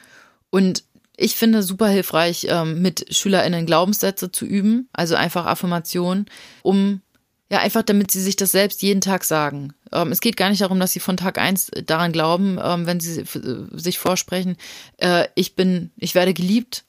[0.51, 0.85] Und
[1.17, 6.27] ich finde super hilfreich, ähm, mit SchülerInnen Glaubenssätze zu üben, also einfach Affirmationen,
[6.63, 7.03] um
[7.51, 9.73] ja, einfach damit sie sich das selbst jeden Tag sagen.
[9.91, 13.01] Ähm, es geht gar nicht darum, dass sie von Tag eins daran glauben, ähm, wenn
[13.01, 13.25] sie
[13.73, 14.57] sich vorsprechen,
[14.99, 16.85] äh, ich bin, ich werde geliebt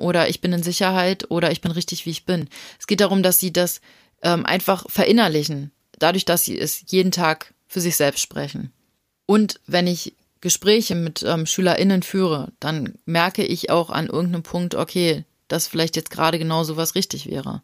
[0.00, 2.48] oder ich bin in Sicherheit oder ich bin richtig, wie ich bin.
[2.80, 3.82] Es geht darum, dass sie das
[4.22, 8.72] einfach verinnerlichen, dadurch, dass sie es jeden Tag für sich selbst sprechen.
[9.26, 14.74] Und wenn ich Gespräche mit ähm, SchülerInnen führe, dann merke ich auch an irgendeinem Punkt,
[14.74, 17.62] okay, dass vielleicht jetzt gerade genau so was richtig wäre.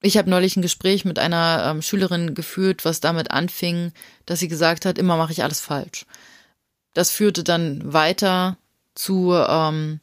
[0.00, 3.92] Ich habe neulich ein Gespräch mit einer ähm, Schülerin geführt, was damit anfing,
[4.26, 6.04] dass sie gesagt hat, immer mache ich alles falsch.
[6.92, 8.58] Das führte dann weiter
[8.94, 10.00] zu, ähm,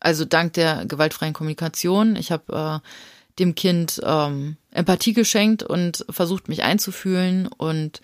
[0.00, 2.16] also dank der gewaltfreien Kommunikation.
[2.16, 2.88] Ich habe äh,
[3.38, 7.46] dem Kind ähm, Empathie geschenkt und versucht, mich einzufühlen.
[7.46, 8.00] Und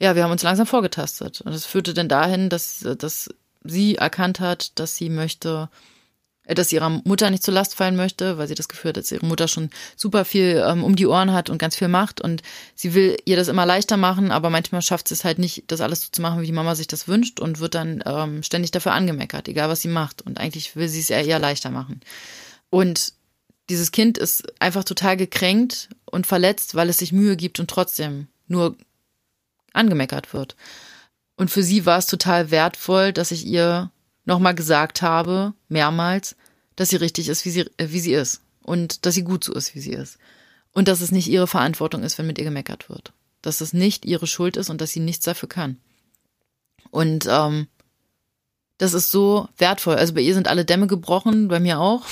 [0.00, 1.40] ja, wir haben uns langsam vorgetastet.
[1.42, 3.28] Und es führte dann dahin, dass, dass
[3.62, 5.68] sie erkannt hat, dass sie möchte
[6.54, 9.12] dass sie ihrer Mutter nicht zur Last fallen möchte, weil sie das Gefühl hat, dass
[9.12, 12.42] ihre Mutter schon super viel ähm, um die Ohren hat und ganz viel macht und
[12.74, 15.80] sie will ihr das immer leichter machen, aber manchmal schafft sie es halt nicht, das
[15.80, 18.70] alles so zu machen, wie die Mama sich das wünscht und wird dann ähm, ständig
[18.70, 22.00] dafür angemeckert, egal was sie macht und eigentlich will sie es eher, eher leichter machen.
[22.70, 23.12] Und
[23.68, 28.26] dieses Kind ist einfach total gekränkt und verletzt, weil es sich Mühe gibt und trotzdem
[28.48, 28.76] nur
[29.72, 30.56] angemeckert wird.
[31.36, 33.90] Und für sie war es total wertvoll, dass ich ihr
[34.24, 36.36] nochmal gesagt habe, mehrmals,
[36.76, 38.42] dass sie richtig ist, wie sie, äh, wie sie ist.
[38.62, 40.18] Und dass sie gut so ist, wie sie ist.
[40.72, 43.12] Und dass es nicht ihre Verantwortung ist, wenn mit ihr gemeckert wird.
[43.42, 45.78] Dass es nicht ihre Schuld ist und dass sie nichts dafür kann.
[46.90, 47.68] Und ähm,
[48.78, 49.96] das ist so wertvoll.
[49.96, 52.06] Also bei ihr sind alle Dämme gebrochen, bei mir auch.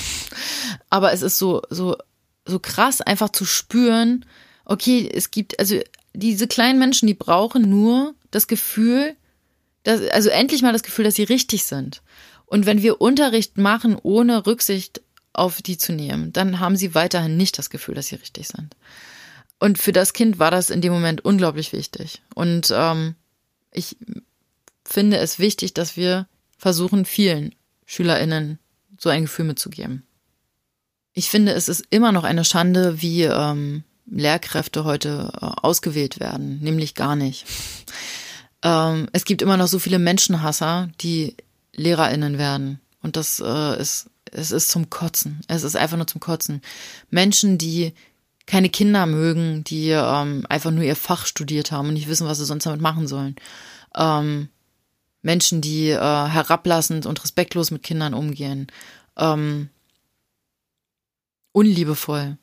[0.89, 1.97] Aber es ist so, so,
[2.45, 4.25] so krass, einfach zu spüren,
[4.65, 5.79] okay, es gibt, also
[6.13, 9.15] diese kleinen Menschen, die brauchen nur das Gefühl,
[9.83, 12.01] dass, also endlich mal das Gefühl, dass sie richtig sind.
[12.45, 15.01] Und wenn wir Unterricht machen, ohne Rücksicht
[15.33, 18.75] auf die zu nehmen, dann haben sie weiterhin nicht das Gefühl, dass sie richtig sind.
[19.59, 22.21] Und für das Kind war das in dem Moment unglaublich wichtig.
[22.33, 23.15] Und ähm,
[23.71, 23.97] ich
[24.83, 27.53] finde es wichtig, dass wir versuchen, vielen
[27.85, 28.57] SchülerInnen
[28.97, 30.05] so ein Gefühl mitzugeben.
[31.13, 36.59] Ich finde, es ist immer noch eine Schande, wie ähm, Lehrkräfte heute äh, ausgewählt werden,
[36.61, 37.45] nämlich gar nicht.
[38.63, 41.35] Ähm, es gibt immer noch so viele Menschenhasser, die
[41.75, 42.79] LehrerInnen werden.
[43.01, 45.41] Und das äh, ist, es ist zum Kotzen.
[45.47, 46.61] Es ist einfach nur zum Kotzen.
[47.09, 47.93] Menschen, die
[48.45, 52.39] keine Kinder mögen, die ähm, einfach nur ihr Fach studiert haben und nicht wissen, was
[52.39, 53.35] sie sonst damit machen sollen.
[53.95, 54.49] Ähm,
[55.21, 58.67] Menschen, die äh, herablassend und respektlos mit Kindern umgehen.
[59.17, 59.69] Ähm,
[61.51, 62.37] unliebevoll.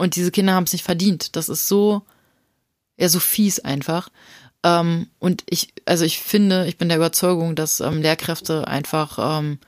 [0.00, 1.36] Und diese Kinder haben es nicht verdient.
[1.36, 2.00] Das ist so,
[2.96, 4.08] ja, so fies einfach.
[4.62, 9.58] Ähm, und ich, also ich finde, ich bin der Überzeugung, dass ähm, Lehrkräfte einfach ähm,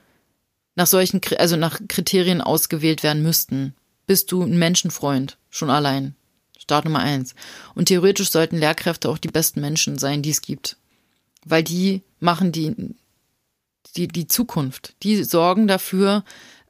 [0.73, 3.75] nach solchen, also nach Kriterien ausgewählt werden müssten,
[4.07, 6.15] bist du ein Menschenfreund, schon allein.
[6.57, 7.35] Start Nummer eins.
[7.75, 10.77] Und theoretisch sollten Lehrkräfte auch die besten Menschen sein, die es gibt.
[11.45, 12.95] Weil die machen die,
[13.95, 14.95] die, die Zukunft.
[15.03, 16.23] Die sorgen dafür,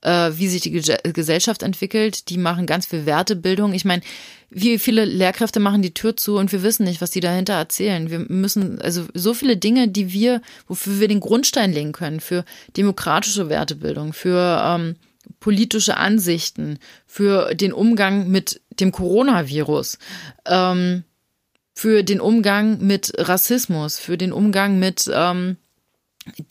[0.04, 2.30] äh, wie sich die Gesellschaft entwickelt.
[2.30, 3.74] Die machen ganz viel Wertebildung.
[3.74, 4.02] Ich meine,
[4.50, 8.12] wie viele Lehrkräfte machen die Tür zu und wir wissen nicht, was die dahinter erzählen.
[8.12, 12.46] Wir müssen, also so viele Dinge, die wir, wofür wir den Grundstein legen können, für
[12.78, 14.96] demokratische Wertebildung, für ähm,
[15.40, 19.98] politische Ansichten, für den Umgang mit dem Coronavirus,
[20.46, 21.04] ähm,
[21.74, 25.58] für den Umgang mit Rassismus, für den Umgang mit ähm,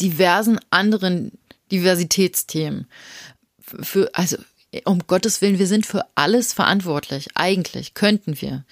[0.01, 1.33] diversen anderen
[1.71, 2.87] Diversitätsthemen.
[3.81, 4.37] Für, also,
[4.85, 7.29] um Gottes Willen, wir sind für alles verantwortlich.
[7.35, 8.65] Eigentlich könnten wir.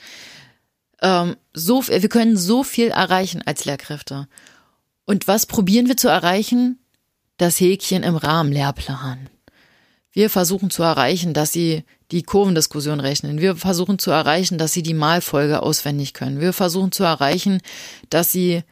[1.03, 4.29] Ähm, so, wir können so viel erreichen als Lehrkräfte.
[5.07, 6.79] Und was probieren wir zu erreichen?
[7.37, 9.29] Das Häkchen im Rahmenlehrplan.
[10.13, 13.41] Wir versuchen zu erreichen, dass sie die Kurvendiskussion rechnen.
[13.41, 16.41] Wir versuchen zu erreichen, dass sie die Malfolge auswendig können.
[16.41, 17.61] Wir versuchen zu erreichen,
[18.11, 18.63] dass sie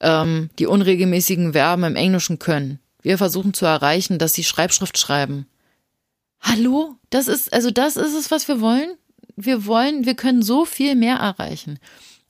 [0.00, 2.80] ähm, die unregelmäßigen Verben im Englischen können.
[3.00, 5.46] Wir versuchen zu erreichen, dass sie Schreibschrift schreiben.
[6.40, 6.96] Hallo?
[7.10, 8.96] Das ist, also das ist es, was wir wollen?
[9.36, 11.78] Wir wollen, wir können so viel mehr erreichen.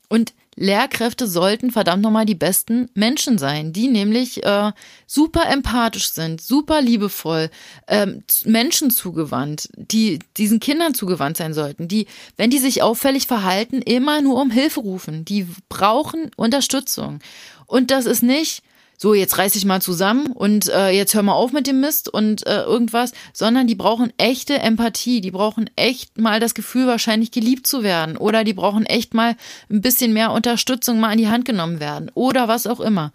[0.08, 4.72] Und Lehrkräfte sollten verdammt nochmal die besten Menschen sein, die nämlich äh,
[5.06, 7.50] super empathisch sind, super liebevoll,
[7.86, 13.80] ähm, Menschen zugewandt, die diesen Kindern zugewandt sein sollten, die, wenn die sich auffällig verhalten,
[13.82, 15.24] immer nur um Hilfe rufen.
[15.24, 17.20] Die brauchen Unterstützung.
[17.66, 18.62] Und das ist nicht,
[19.00, 22.08] so, jetzt reiß ich mal zusammen und äh, jetzt hör mal auf mit dem Mist
[22.08, 27.30] und äh, irgendwas, sondern die brauchen echte Empathie, die brauchen echt mal das Gefühl, wahrscheinlich
[27.30, 29.37] geliebt zu werden oder die brauchen echt mal
[29.70, 33.12] ein bisschen mehr Unterstützung mal in die Hand genommen werden oder was auch immer.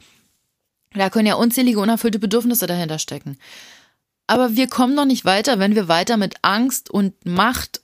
[0.94, 3.38] Da können ja unzählige unerfüllte Bedürfnisse dahinter stecken.
[4.26, 7.82] Aber wir kommen noch nicht weiter, wenn wir weiter mit Angst und Macht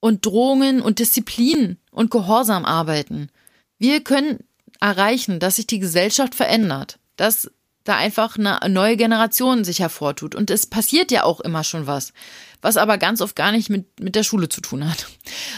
[0.00, 3.30] und Drohungen und Disziplin und Gehorsam arbeiten.
[3.78, 4.40] Wir können
[4.80, 7.50] erreichen, dass sich die Gesellschaft verändert, dass
[7.84, 10.34] da einfach eine neue Generation sich hervortut.
[10.34, 12.12] Und es passiert ja auch immer schon was,
[12.60, 15.06] was aber ganz oft gar nicht mit, mit der Schule zu tun hat.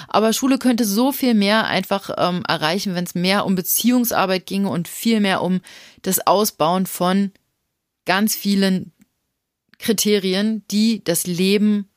[0.08, 4.70] Aber Schule könnte so viel mehr einfach ähm, erreichen, wenn es mehr um Beziehungsarbeit ginge
[4.70, 5.60] und viel mehr um
[6.02, 7.32] das Ausbauen von
[8.06, 8.92] ganz vielen
[9.78, 11.88] Kriterien, die das Leben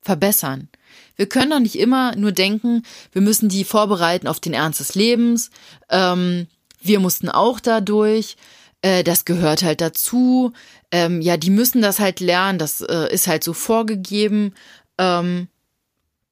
[0.00, 0.68] verbessern.
[1.16, 4.94] Wir können doch nicht immer nur denken, wir müssen die vorbereiten auf den Ernst des
[4.94, 5.50] Lebens.
[5.88, 6.46] Ähm,
[6.80, 8.36] wir mussten auch dadurch.
[8.82, 10.52] Äh, das gehört halt dazu.
[10.90, 12.58] Ähm, ja, die müssen das halt lernen.
[12.58, 14.54] Das äh, ist halt so vorgegeben.
[14.98, 15.48] Ähm,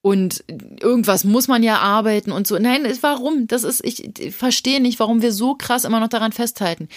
[0.00, 0.44] und
[0.80, 2.58] irgendwas muss man ja arbeiten und so.
[2.58, 3.46] Nein, warum?
[3.46, 6.88] Das ist, ich, ich verstehe nicht, warum wir so krass immer noch daran festhalten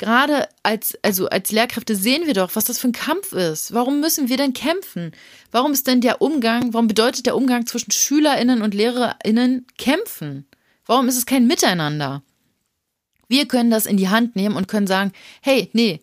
[0.00, 3.72] gerade als, also als Lehrkräfte sehen wir doch, was das für ein Kampf ist.
[3.72, 5.12] Warum müssen wir denn kämpfen?
[5.52, 10.46] Warum ist denn der Umgang, warum bedeutet der Umgang zwischen SchülerInnen und LehrerInnen kämpfen?
[10.86, 12.22] Warum ist es kein Miteinander?
[13.28, 16.00] Wir können das in die Hand nehmen und können sagen, hey, nee,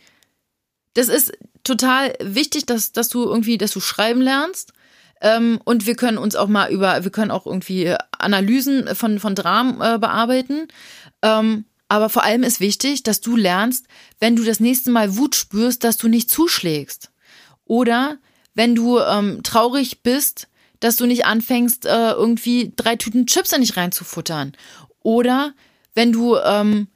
[0.93, 1.33] das ist
[1.63, 4.73] total wichtig, dass, dass du irgendwie, dass du schreiben lernst.
[5.21, 9.33] Ähm, und wir können uns auch mal über, wir können auch irgendwie Analysen von, von
[9.33, 10.67] Dramen äh, bearbeiten.
[11.23, 13.85] Ähm, aber vor allem ist wichtig, dass du lernst,
[14.19, 17.11] wenn du das nächste Mal Wut spürst, dass du nicht zuschlägst.
[17.65, 18.17] Oder
[18.53, 20.47] wenn du ähm, traurig bist,
[20.79, 24.53] dass du nicht anfängst, äh, irgendwie drei Tüten Chips in dich reinzufuttern.
[25.01, 25.53] Oder
[25.93, 26.87] wenn du ähm,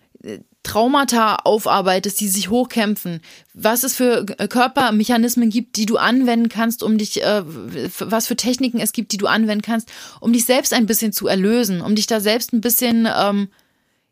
[0.64, 3.22] Traumata aufarbeitest, die sich hochkämpfen,
[3.54, 8.80] was es für Körpermechanismen gibt, die du anwenden kannst, um dich, äh, was für Techniken
[8.80, 12.06] es gibt, die du anwenden kannst, um dich selbst ein bisschen zu erlösen, um dich
[12.06, 13.50] da selbst ein bisschen ähm,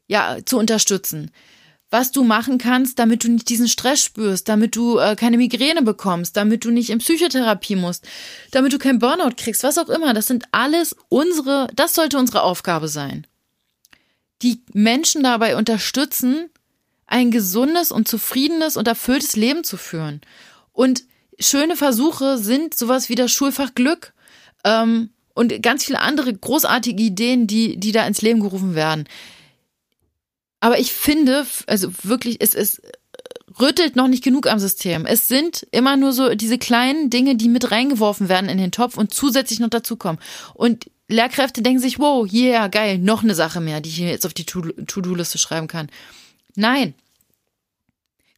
[0.09, 1.31] ja, zu unterstützen.
[1.91, 5.81] Was du machen kannst, damit du nicht diesen Stress spürst, damit du äh, keine Migräne
[5.81, 8.05] bekommst, damit du nicht in Psychotherapie musst,
[8.51, 10.13] damit du kein Burnout kriegst, was auch immer.
[10.13, 13.25] Das sind alles unsere, das sollte unsere Aufgabe sein.
[14.41, 16.49] Die Menschen dabei unterstützen,
[17.07, 20.21] ein gesundes und zufriedenes und erfülltes Leben zu führen.
[20.73, 21.03] Und
[21.39, 24.13] schöne Versuche sind sowas wie das Schulfach Glück
[24.63, 29.05] ähm, und ganz viele andere großartige Ideen, die, die da ins Leben gerufen werden.
[30.59, 32.81] Aber ich finde, also wirklich, es, es
[33.59, 35.05] rüttelt noch nicht genug am System.
[35.05, 38.97] Es sind immer nur so diese kleinen Dinge, die mit reingeworfen werden in den Topf
[38.97, 40.21] und zusätzlich noch dazukommen.
[40.53, 44.33] Und Lehrkräfte denken sich, wow, yeah, geil, noch eine Sache mehr, die ich jetzt auf
[44.33, 45.89] die To-Do-Liste schreiben kann.
[46.55, 46.93] Nein.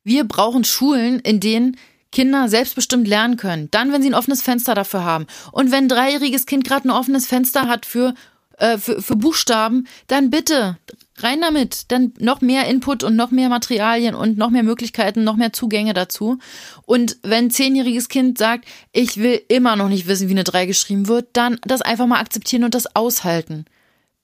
[0.04, 1.78] Wir brauchen Schulen, in denen
[2.12, 3.70] Kinder selbstbestimmt lernen können.
[3.72, 5.28] Dann, wenn sie ein offenes Fenster dafür haben.
[5.52, 8.14] Und wenn ein dreijähriges Kind gerade ein offenes Fenster hat für,
[8.58, 10.78] äh, für, für Buchstaben, dann bitte
[11.24, 11.92] Rein damit.
[11.92, 15.94] Dann noch mehr Input und noch mehr Materialien und noch mehr Möglichkeiten, noch mehr Zugänge
[15.94, 16.38] dazu.
[16.86, 20.66] Und wenn ein zehnjähriges Kind sagt, ich will immer noch nicht wissen, wie eine 3
[20.66, 23.66] geschrieben wird, dann das einfach mal akzeptieren und das aushalten.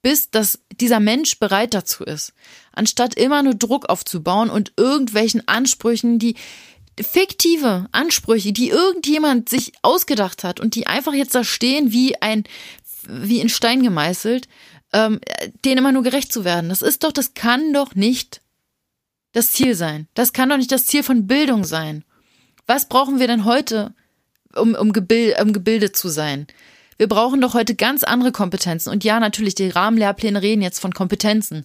[0.00, 2.32] Bis dass dieser Mensch bereit dazu ist.
[2.72, 6.36] Anstatt immer nur Druck aufzubauen und irgendwelchen Ansprüchen, die
[7.00, 12.44] fiktive Ansprüche, die irgendjemand sich ausgedacht hat und die einfach jetzt da stehen wie ein,
[13.08, 14.48] wie in Stein gemeißelt,
[14.92, 15.20] ähm,
[15.64, 16.68] denen immer nur gerecht zu werden.
[16.68, 18.40] Das ist doch, das kann doch nicht
[19.32, 20.08] das Ziel sein.
[20.14, 22.04] Das kann doch nicht das Ziel von Bildung sein.
[22.66, 23.94] Was brauchen wir denn heute,
[24.54, 26.46] um, um, gebild, um gebildet zu sein?
[26.96, 28.90] Wir brauchen doch heute ganz andere Kompetenzen.
[28.90, 31.64] Und ja, natürlich, die Rahmenlehrpläne reden jetzt von Kompetenzen.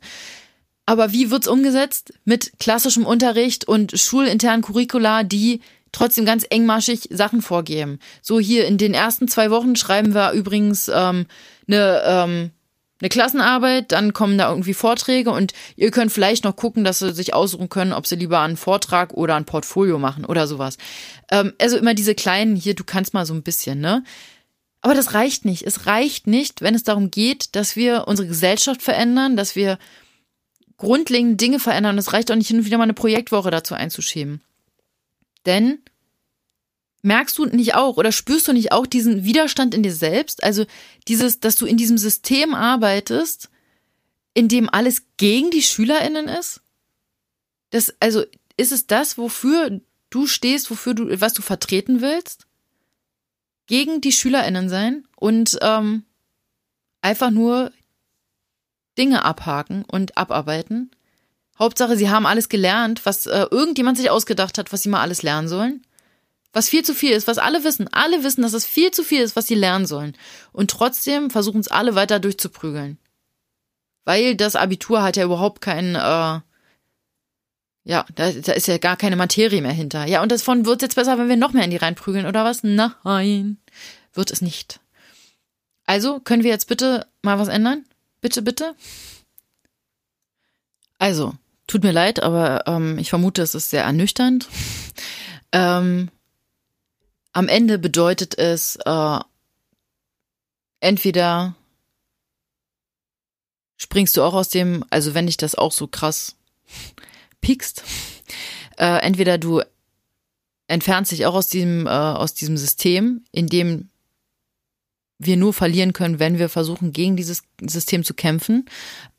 [0.85, 2.13] Aber wie wird's umgesetzt?
[2.25, 7.99] Mit klassischem Unterricht und schulinternen Curricula, die trotzdem ganz engmaschig Sachen vorgeben.
[8.21, 11.25] So hier in den ersten zwei Wochen schreiben wir übrigens ähm,
[11.67, 12.51] eine ähm,
[13.03, 17.11] eine Klassenarbeit, dann kommen da irgendwie Vorträge und ihr könnt vielleicht noch gucken, dass sie
[17.11, 20.77] sich aussuchen können, ob sie lieber einen Vortrag oder ein Portfolio machen oder sowas.
[21.29, 24.05] Ähm, also immer diese kleinen hier, du kannst mal so ein bisschen, ne?
[24.79, 25.63] Aber das reicht nicht.
[25.63, 29.77] Es reicht nicht, wenn es darum geht, dass wir unsere Gesellschaft verändern, dass wir
[30.77, 31.97] grundlegende Dinge verändern.
[31.97, 34.41] Es reicht auch nicht hin und wieder mal eine Projektwoche dazu einzuschieben.
[35.45, 35.79] Denn
[37.03, 40.43] merkst du nicht auch oder spürst du nicht auch diesen Widerstand in dir selbst?
[40.43, 40.65] Also
[41.07, 43.49] dieses, dass du in diesem System arbeitest,
[44.33, 46.61] in dem alles gegen die SchülerInnen ist?
[47.69, 48.23] Das, also
[48.57, 52.47] ist es das, wofür du stehst, wofür du, was du vertreten willst?
[53.67, 56.03] Gegen die SchülerInnen sein und ähm,
[57.01, 57.71] einfach nur
[58.97, 60.91] Dinge abhaken und abarbeiten?
[61.59, 65.21] Hauptsache, sie haben alles gelernt, was äh, irgendjemand sich ausgedacht hat, was sie mal alles
[65.21, 65.85] lernen sollen
[66.53, 67.87] was viel zu viel ist, was alle wissen.
[67.91, 70.15] Alle wissen, dass es viel zu viel ist, was sie lernen sollen.
[70.51, 72.99] Und trotzdem versuchen es alle weiter durchzuprügeln.
[74.05, 76.41] Weil das Abitur hat ja überhaupt keinen, äh,
[77.85, 80.05] ja, da, da ist ja gar keine Materie mehr hinter.
[80.05, 82.45] Ja, und davon wird es jetzt besser, wenn wir noch mehr in die reinprügeln, oder
[82.45, 82.63] was?
[82.63, 83.57] Nein,
[84.13, 84.79] wird es nicht.
[85.85, 87.83] Also, können wir jetzt bitte mal was ändern?
[88.21, 88.75] Bitte, bitte?
[90.99, 91.33] Also,
[91.67, 94.47] tut mir leid, aber ähm, ich vermute, es ist sehr ernüchternd.
[95.51, 96.09] ähm,
[97.33, 99.19] am Ende bedeutet es äh,
[100.79, 101.55] entweder
[103.77, 106.35] springst du auch aus dem, also wenn dich das auch so krass
[107.41, 107.83] piekst,
[108.77, 109.61] äh, entweder du
[110.67, 113.89] entfernst dich auch aus diesem, äh, aus diesem System, in dem
[115.19, 118.65] wir nur verlieren können, wenn wir versuchen, gegen dieses System zu kämpfen.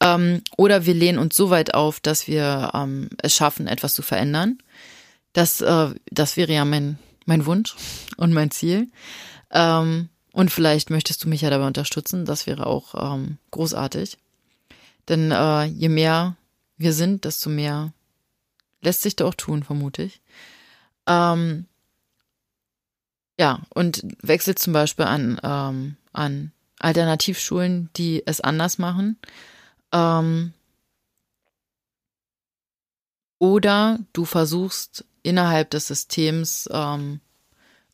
[0.01, 4.03] Ähm, oder wir lehnen uns so weit auf, dass wir ähm, es schaffen, etwas zu
[4.03, 4.59] verändern.
[5.33, 7.77] Das, äh, das wäre ja mein mein Wunsch
[8.17, 8.89] und mein Ziel.
[9.51, 12.25] Ähm, und vielleicht möchtest du mich ja dabei unterstützen.
[12.25, 14.19] Das wäre auch ähm, großartig.
[15.09, 16.37] Denn äh, je mehr
[16.77, 17.93] wir sind, desto mehr
[18.81, 20.21] lässt sich da auch tun, vermute ich.
[21.07, 21.67] Ähm,
[23.39, 29.19] ja, und wechselt zum Beispiel an, ähm, an Alternativschulen, die es anders machen.
[29.93, 30.53] Ähm,
[33.39, 37.21] oder du versuchst innerhalb des Systems ähm,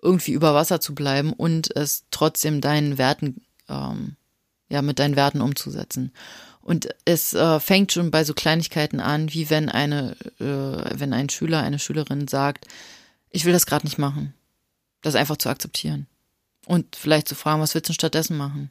[0.03, 4.16] irgendwie über Wasser zu bleiben und es trotzdem deinen Werten, ähm,
[4.69, 6.12] ja, mit deinen Werten umzusetzen.
[6.61, 11.31] Und es äh, fängt schon bei so Kleinigkeiten an, wie wenn eine, äh, wenn ein
[11.31, 12.66] Schüler, eine Schülerin sagt,
[13.31, 14.35] ich will das gerade nicht machen.
[15.03, 16.07] Das einfach zu akzeptieren.
[16.66, 18.71] Und vielleicht zu fragen, was willst du stattdessen machen?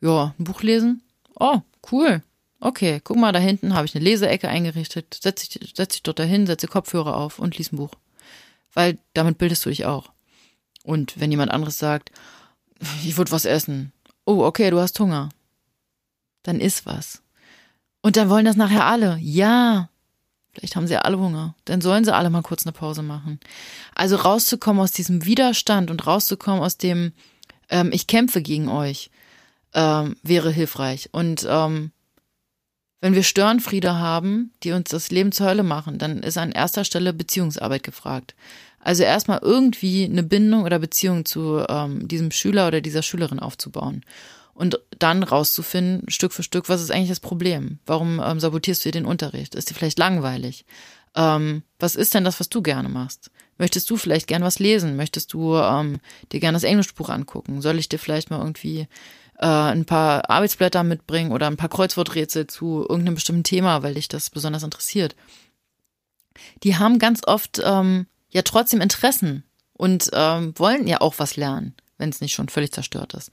[0.00, 1.02] Ja, ein Buch lesen?
[1.36, 2.22] Oh, cool.
[2.64, 5.18] Okay, guck mal, da hinten habe ich eine Leseecke eingerichtet.
[5.20, 7.90] Setz dich, setz dich dort dahin, setze Kopfhörer auf und lies ein Buch.
[8.72, 10.12] Weil damit bildest du dich auch.
[10.84, 12.12] Und wenn jemand anderes sagt,
[13.04, 13.92] ich würde was essen.
[14.26, 15.30] Oh, okay, du hast Hunger.
[16.44, 17.20] Dann iss was.
[18.00, 19.18] Und dann wollen das nachher alle.
[19.20, 19.88] Ja.
[20.52, 21.56] Vielleicht haben sie alle Hunger.
[21.64, 23.40] Dann sollen sie alle mal kurz eine Pause machen.
[23.92, 27.12] Also rauszukommen aus diesem Widerstand und rauszukommen aus dem,
[27.70, 29.10] ähm, ich kämpfe gegen euch,
[29.74, 31.08] ähm, wäre hilfreich.
[31.10, 31.90] Und ähm,
[33.02, 36.84] wenn wir Störenfriede haben, die uns das Leben zur Hölle machen, dann ist an erster
[36.84, 38.36] Stelle Beziehungsarbeit gefragt.
[38.78, 44.04] Also erstmal irgendwie eine Bindung oder Beziehung zu ähm, diesem Schüler oder dieser Schülerin aufzubauen.
[44.54, 47.80] Und dann rauszufinden, Stück für Stück, was ist eigentlich das Problem?
[47.86, 49.56] Warum ähm, sabotierst du dir den Unterricht?
[49.56, 50.64] Ist dir vielleicht langweilig?
[51.16, 53.32] Ähm, was ist denn das, was du gerne machst?
[53.58, 54.94] Möchtest du vielleicht gern was lesen?
[54.94, 55.98] Möchtest du ähm,
[56.30, 57.62] dir gern das Englischbuch angucken?
[57.62, 58.86] Soll ich dir vielleicht mal irgendwie
[59.42, 64.08] äh, ein paar Arbeitsblätter mitbringen oder ein paar Kreuzworträtsel zu irgendeinem bestimmten Thema, weil dich
[64.08, 65.16] das besonders interessiert.
[66.62, 69.42] Die haben ganz oft ähm, ja trotzdem Interessen
[69.74, 71.74] und ähm, wollen ja auch was lernen.
[71.98, 73.30] wenn es nicht schon völlig zerstört ist.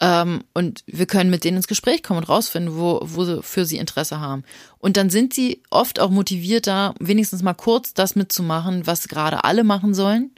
[0.00, 3.66] Ähm, und wir können mit denen ins Gespräch kommen und rausfinden, wo, wo sie, für
[3.66, 4.42] sie Interesse haben.
[4.78, 9.64] Und dann sind sie oft auch motivierter, wenigstens mal kurz das mitzumachen, was gerade alle
[9.64, 10.30] machen sollen.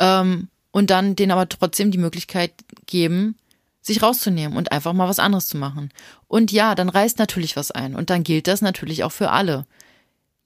[0.00, 2.52] Ähm, und dann denen aber trotzdem die Möglichkeit
[2.86, 3.36] geben,
[3.84, 5.90] sich rauszunehmen und einfach mal was anderes zu machen.
[6.26, 7.94] Und ja, dann reißt natürlich was ein.
[7.94, 9.66] Und dann gilt das natürlich auch für alle.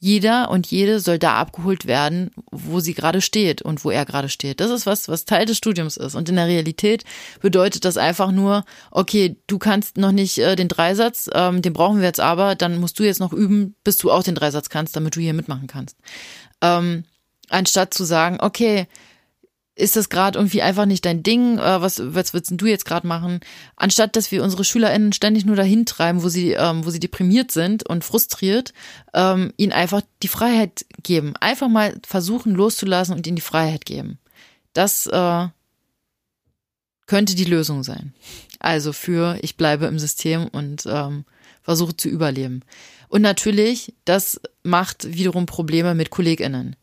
[0.01, 4.29] Jeder und jede soll da abgeholt werden, wo sie gerade steht und wo er gerade
[4.29, 4.61] steht.
[4.61, 6.15] Das ist was, was Teil des Studiums ist.
[6.15, 7.05] Und in der Realität
[7.41, 11.99] bedeutet das einfach nur, okay, du kannst noch nicht äh, den Dreisatz, ähm, den brauchen
[11.99, 14.95] wir jetzt aber, dann musst du jetzt noch üben, bis du auch den Dreisatz kannst,
[14.95, 15.97] damit du hier mitmachen kannst.
[16.61, 17.05] Ähm,
[17.49, 18.87] anstatt zu sagen, okay,
[19.79, 21.59] ist das gerade irgendwie einfach nicht dein Ding?
[21.59, 23.41] Äh, was, was würdest du jetzt gerade machen?
[23.77, 27.53] Anstatt dass wir unsere SchülerInnen ständig nur dahin treiben, wo sie, ähm, wo sie deprimiert
[27.53, 28.73] sind und frustriert,
[29.15, 31.35] ähm, ihnen einfach die Freiheit geben.
[31.37, 34.19] Einfach mal versuchen loszulassen und ihnen die Freiheit geben.
[34.73, 35.47] Das äh,
[37.07, 38.15] könnte die Lösung sein.
[38.59, 41.25] Also für ich bleibe im System und ähm,
[41.63, 42.63] versuche zu überleben.
[43.09, 46.77] Und natürlich, das macht wiederum Probleme mit KollegInnen.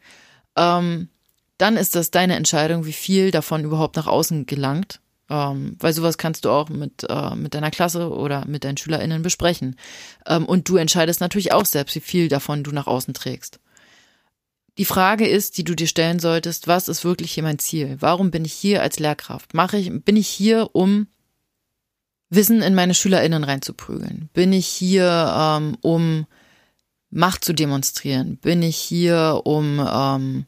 [0.56, 1.10] Ähm,
[1.58, 5.00] dann ist das deine Entscheidung, wie viel davon überhaupt nach außen gelangt.
[5.28, 9.24] Ähm, weil sowas kannst du auch mit, äh, mit deiner Klasse oder mit deinen SchülerInnen
[9.24, 9.76] besprechen.
[10.28, 13.60] Ähm, und du entscheidest natürlich auch selbst, wie viel davon du nach außen trägst.
[14.78, 17.98] Die Frage ist, die du dir stellen solltest, was ist wirklich hier mein Ziel?
[18.02, 19.54] Warum bin ich hier als Lehrkraft?
[19.54, 21.08] Mache ich, bin ich hier, um
[22.30, 24.30] Wissen in meine SchülerInnen reinzuprügeln?
[24.34, 26.28] Bin ich hier, ähm, um
[27.10, 28.38] Macht zu demonstrieren?
[28.38, 30.46] Bin ich hier, um ähm,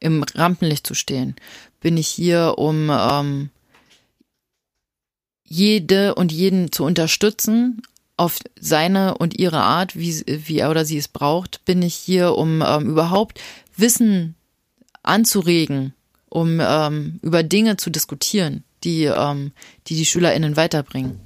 [0.00, 1.36] im Rampenlicht zu stehen?
[1.80, 3.50] Bin ich hier, um ähm,
[5.44, 7.82] jede und jeden zu unterstützen
[8.16, 11.64] auf seine und ihre Art, wie, wie er oder sie es braucht?
[11.64, 13.40] Bin ich hier, um ähm, überhaupt
[13.76, 14.34] Wissen
[15.02, 15.94] anzuregen,
[16.28, 19.52] um ähm, über Dinge zu diskutieren, die, ähm,
[19.86, 21.20] die die SchülerInnen weiterbringen?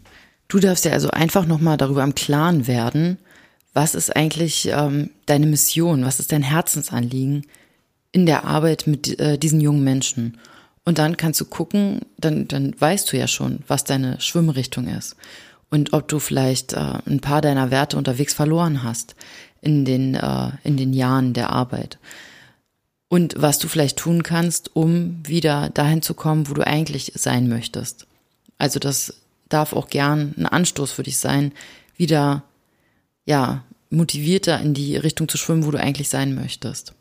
[0.49, 3.19] Du darfst ja also einfach nochmal darüber im Klaren werden,
[3.73, 7.47] was ist eigentlich ähm, deine Mission, was ist dein Herzensanliegen,
[8.13, 10.39] in der Arbeit mit äh, diesen jungen Menschen.
[10.85, 15.17] Und dann kannst du gucken, dann, dann weißt du ja schon, was deine Schwimmrichtung ist.
[15.71, 19.15] Und ob du vielleicht äh, ein paar deiner Werte unterwegs verloren hast
[19.63, 21.99] in den, äh, in den Jahren der Arbeit.
[23.09, 27.49] Und was du vielleicht tun kannst, um wieder dahin zu kommen, wo du eigentlich sein
[27.49, 28.07] möchtest.
[28.59, 29.15] Also das
[29.49, 31.53] darf auch gern ein Anstoß für dich sein,
[31.97, 32.43] wieder,
[33.25, 36.95] ja, motivierter in die Richtung zu schwimmen, wo du eigentlich sein möchtest.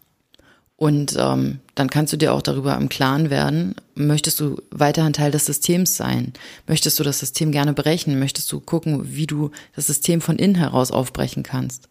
[0.82, 5.30] Und ähm, dann kannst du dir auch darüber im Klaren werden, möchtest du weiterhin Teil
[5.30, 6.34] des Systems sein?
[6.66, 8.18] Möchtest du das System gerne brechen?
[8.18, 11.88] Möchtest du gucken, wie du das System von innen heraus aufbrechen kannst?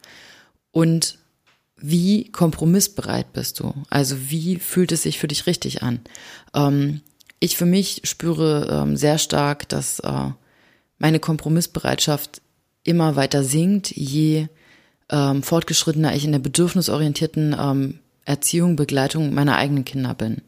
[0.72, 1.18] Und
[1.76, 3.74] wie kompromissbereit bist du?
[3.90, 6.00] Also wie fühlt es sich für dich richtig an?
[6.52, 7.00] Ähm,
[7.38, 10.30] ich für mich spüre ähm, sehr stark, dass äh,
[10.98, 12.42] meine Kompromissbereitschaft
[12.82, 14.48] immer weiter sinkt, je
[15.10, 20.42] ähm, fortgeschrittener ich in der bedürfnisorientierten ähm, Erziehung, Begleitung meiner eigenen Kinder bin.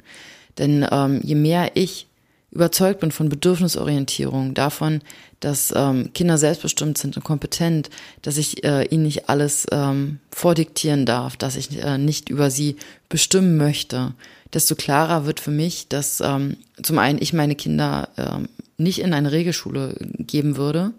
[0.58, 2.06] Denn ähm, je mehr ich
[2.52, 5.00] überzeugt bin von Bedürfnisorientierung, davon,
[5.40, 7.88] dass ähm, Kinder selbstbestimmt sind und kompetent,
[8.20, 12.76] dass ich äh, ihnen nicht alles ähm, vordiktieren darf, dass ich äh, nicht über sie
[13.08, 14.12] bestimmen möchte,
[14.52, 19.14] desto klarer wird für mich, dass ähm, zum einen ich meine Kinder ähm, nicht in
[19.14, 20.92] eine Regelschule geben würde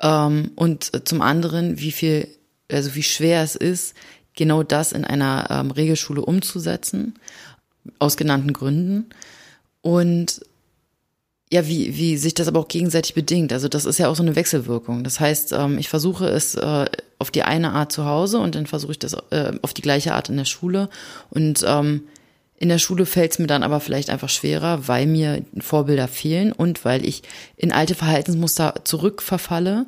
[0.00, 2.28] ähm, und zum anderen, wie viel,
[2.70, 3.94] also wie schwer es ist,
[4.38, 7.14] genau das in einer ähm, Regelschule umzusetzen,
[7.98, 9.10] aus genannten Gründen.
[9.82, 10.40] Und
[11.50, 13.52] ja, wie, wie sich das aber auch gegenseitig bedingt.
[13.52, 15.02] Also das ist ja auch so eine Wechselwirkung.
[15.02, 16.86] Das heißt, ähm, ich versuche es äh,
[17.18, 20.14] auf die eine Art zu Hause und dann versuche ich das äh, auf die gleiche
[20.14, 20.88] Art in der Schule.
[21.30, 22.02] Und ähm,
[22.56, 26.52] in der Schule fällt es mir dann aber vielleicht einfach schwerer, weil mir Vorbilder fehlen
[26.52, 27.22] und weil ich
[27.56, 29.86] in alte Verhaltensmuster zurückverfalle,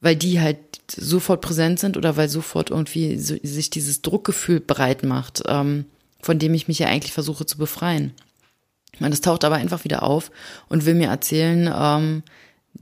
[0.00, 0.58] weil die halt
[0.90, 5.86] sofort präsent sind oder weil sofort irgendwie so, sich dieses Druckgefühl breit macht, ähm,
[6.20, 8.12] von dem ich mich ja eigentlich versuche zu befreien.
[9.00, 10.30] Und das taucht aber einfach wieder auf
[10.68, 12.22] und will mir erzählen, ähm,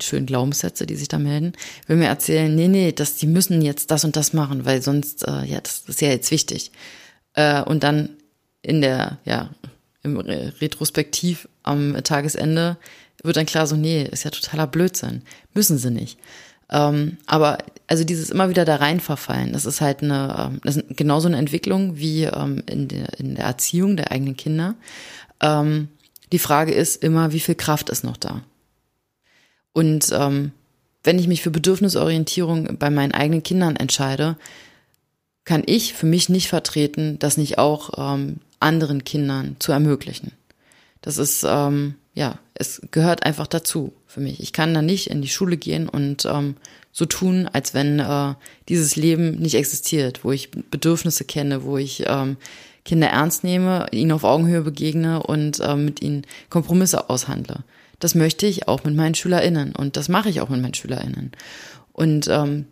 [0.01, 1.53] schönen Glaubenssätze, die sich da melden,
[1.87, 5.27] will mir erzählen, nee, nee, das, die müssen jetzt das und das machen, weil sonst,
[5.27, 6.73] äh, ja, das, das ist ja jetzt wichtig.
[7.35, 8.11] Äh, und dann
[8.63, 9.51] in der, ja,
[10.03, 12.77] im Retrospektiv am Tagesende
[13.23, 15.23] wird dann klar so, nee, ist ja totaler Blödsinn.
[15.55, 16.19] Müssen sie nicht.
[16.73, 20.79] Ähm, aber also dieses immer wieder da rein verfallen, das ist halt eine, ähm, das
[20.79, 24.75] ist genauso eine Entwicklung wie ähm, in, der, in der Erziehung der eigenen Kinder.
[25.41, 25.89] Ähm,
[26.33, 28.43] die Frage ist immer, wie viel Kraft ist noch da?
[29.75, 30.53] Und ähm,
[31.05, 34.37] wenn ich mich für Bedürfnisorientierung bei meinen eigenen Kindern entscheide,
[35.45, 40.33] kann ich für mich nicht vertreten, das nicht auch ähm, anderen Kindern zu ermöglichen.
[41.03, 44.41] Das ist ähm, ja, es gehört einfach dazu für mich.
[44.41, 46.57] Ich kann da nicht in die Schule gehen und ähm,
[46.93, 48.35] so tun, als wenn äh,
[48.69, 52.37] dieses Leben nicht existiert, wo ich Bedürfnisse kenne, wo ich ähm,
[52.85, 57.65] Kinder ernst nehme, ihnen auf Augenhöhe begegne und äh, mit ihnen Kompromisse aushandle.
[58.01, 61.33] Das möchte ich auch mit meinen SchülerInnen und das mache ich auch mit meinen SchülerInnen.
[61.93, 62.67] Und ähm,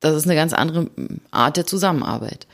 [0.00, 0.90] das ist eine ganz andere
[1.30, 2.46] Art der Zusammenarbeit.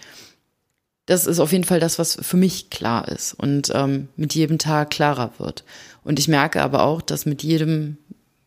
[1.10, 4.58] Das ist auf jeden Fall das, was für mich klar ist und ähm, mit jedem
[4.58, 5.64] Tag klarer wird.
[6.04, 7.98] Und ich merke aber auch, dass mit jedem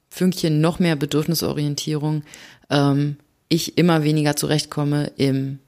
[0.09, 2.23] Fünkchen noch mehr Bedürfnisorientierung
[2.69, 3.17] ähm,
[3.49, 5.59] ich immer weniger zurechtkomme im,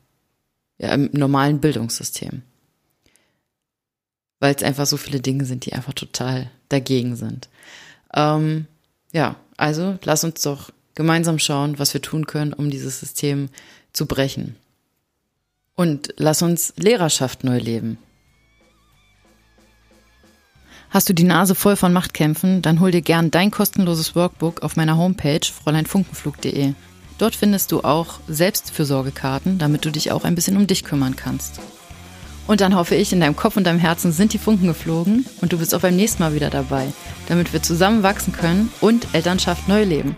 [0.78, 2.44] ja, im normalen Bildungssystem.
[4.40, 7.50] Weil es einfach so viele Dinge sind, die einfach total dagegen sind.
[8.14, 8.68] Ähm,
[9.12, 13.50] ja, also lass uns doch gemeinsam schauen, was wir tun können, um dieses System
[13.92, 14.56] zu brechen.
[15.76, 17.98] Und lass uns Lehrerschaft neu leben.
[20.90, 24.78] Hast du die Nase voll von Machtkämpfen, dann hol dir gern dein kostenloses Workbook auf
[24.78, 26.74] meiner Homepage fräuleinfunkenflug.de.
[27.18, 31.60] Dort findest du auch Selbstfürsorgekarten, damit du dich auch ein bisschen um dich kümmern kannst.
[32.48, 35.52] Und dann hoffe ich, in deinem Kopf und deinem Herzen sind die Funken geflogen und
[35.52, 36.94] du bist auch beim nächsten Mal wieder dabei,
[37.28, 40.16] damit wir zusammen wachsen können und Elternschaft neu leben.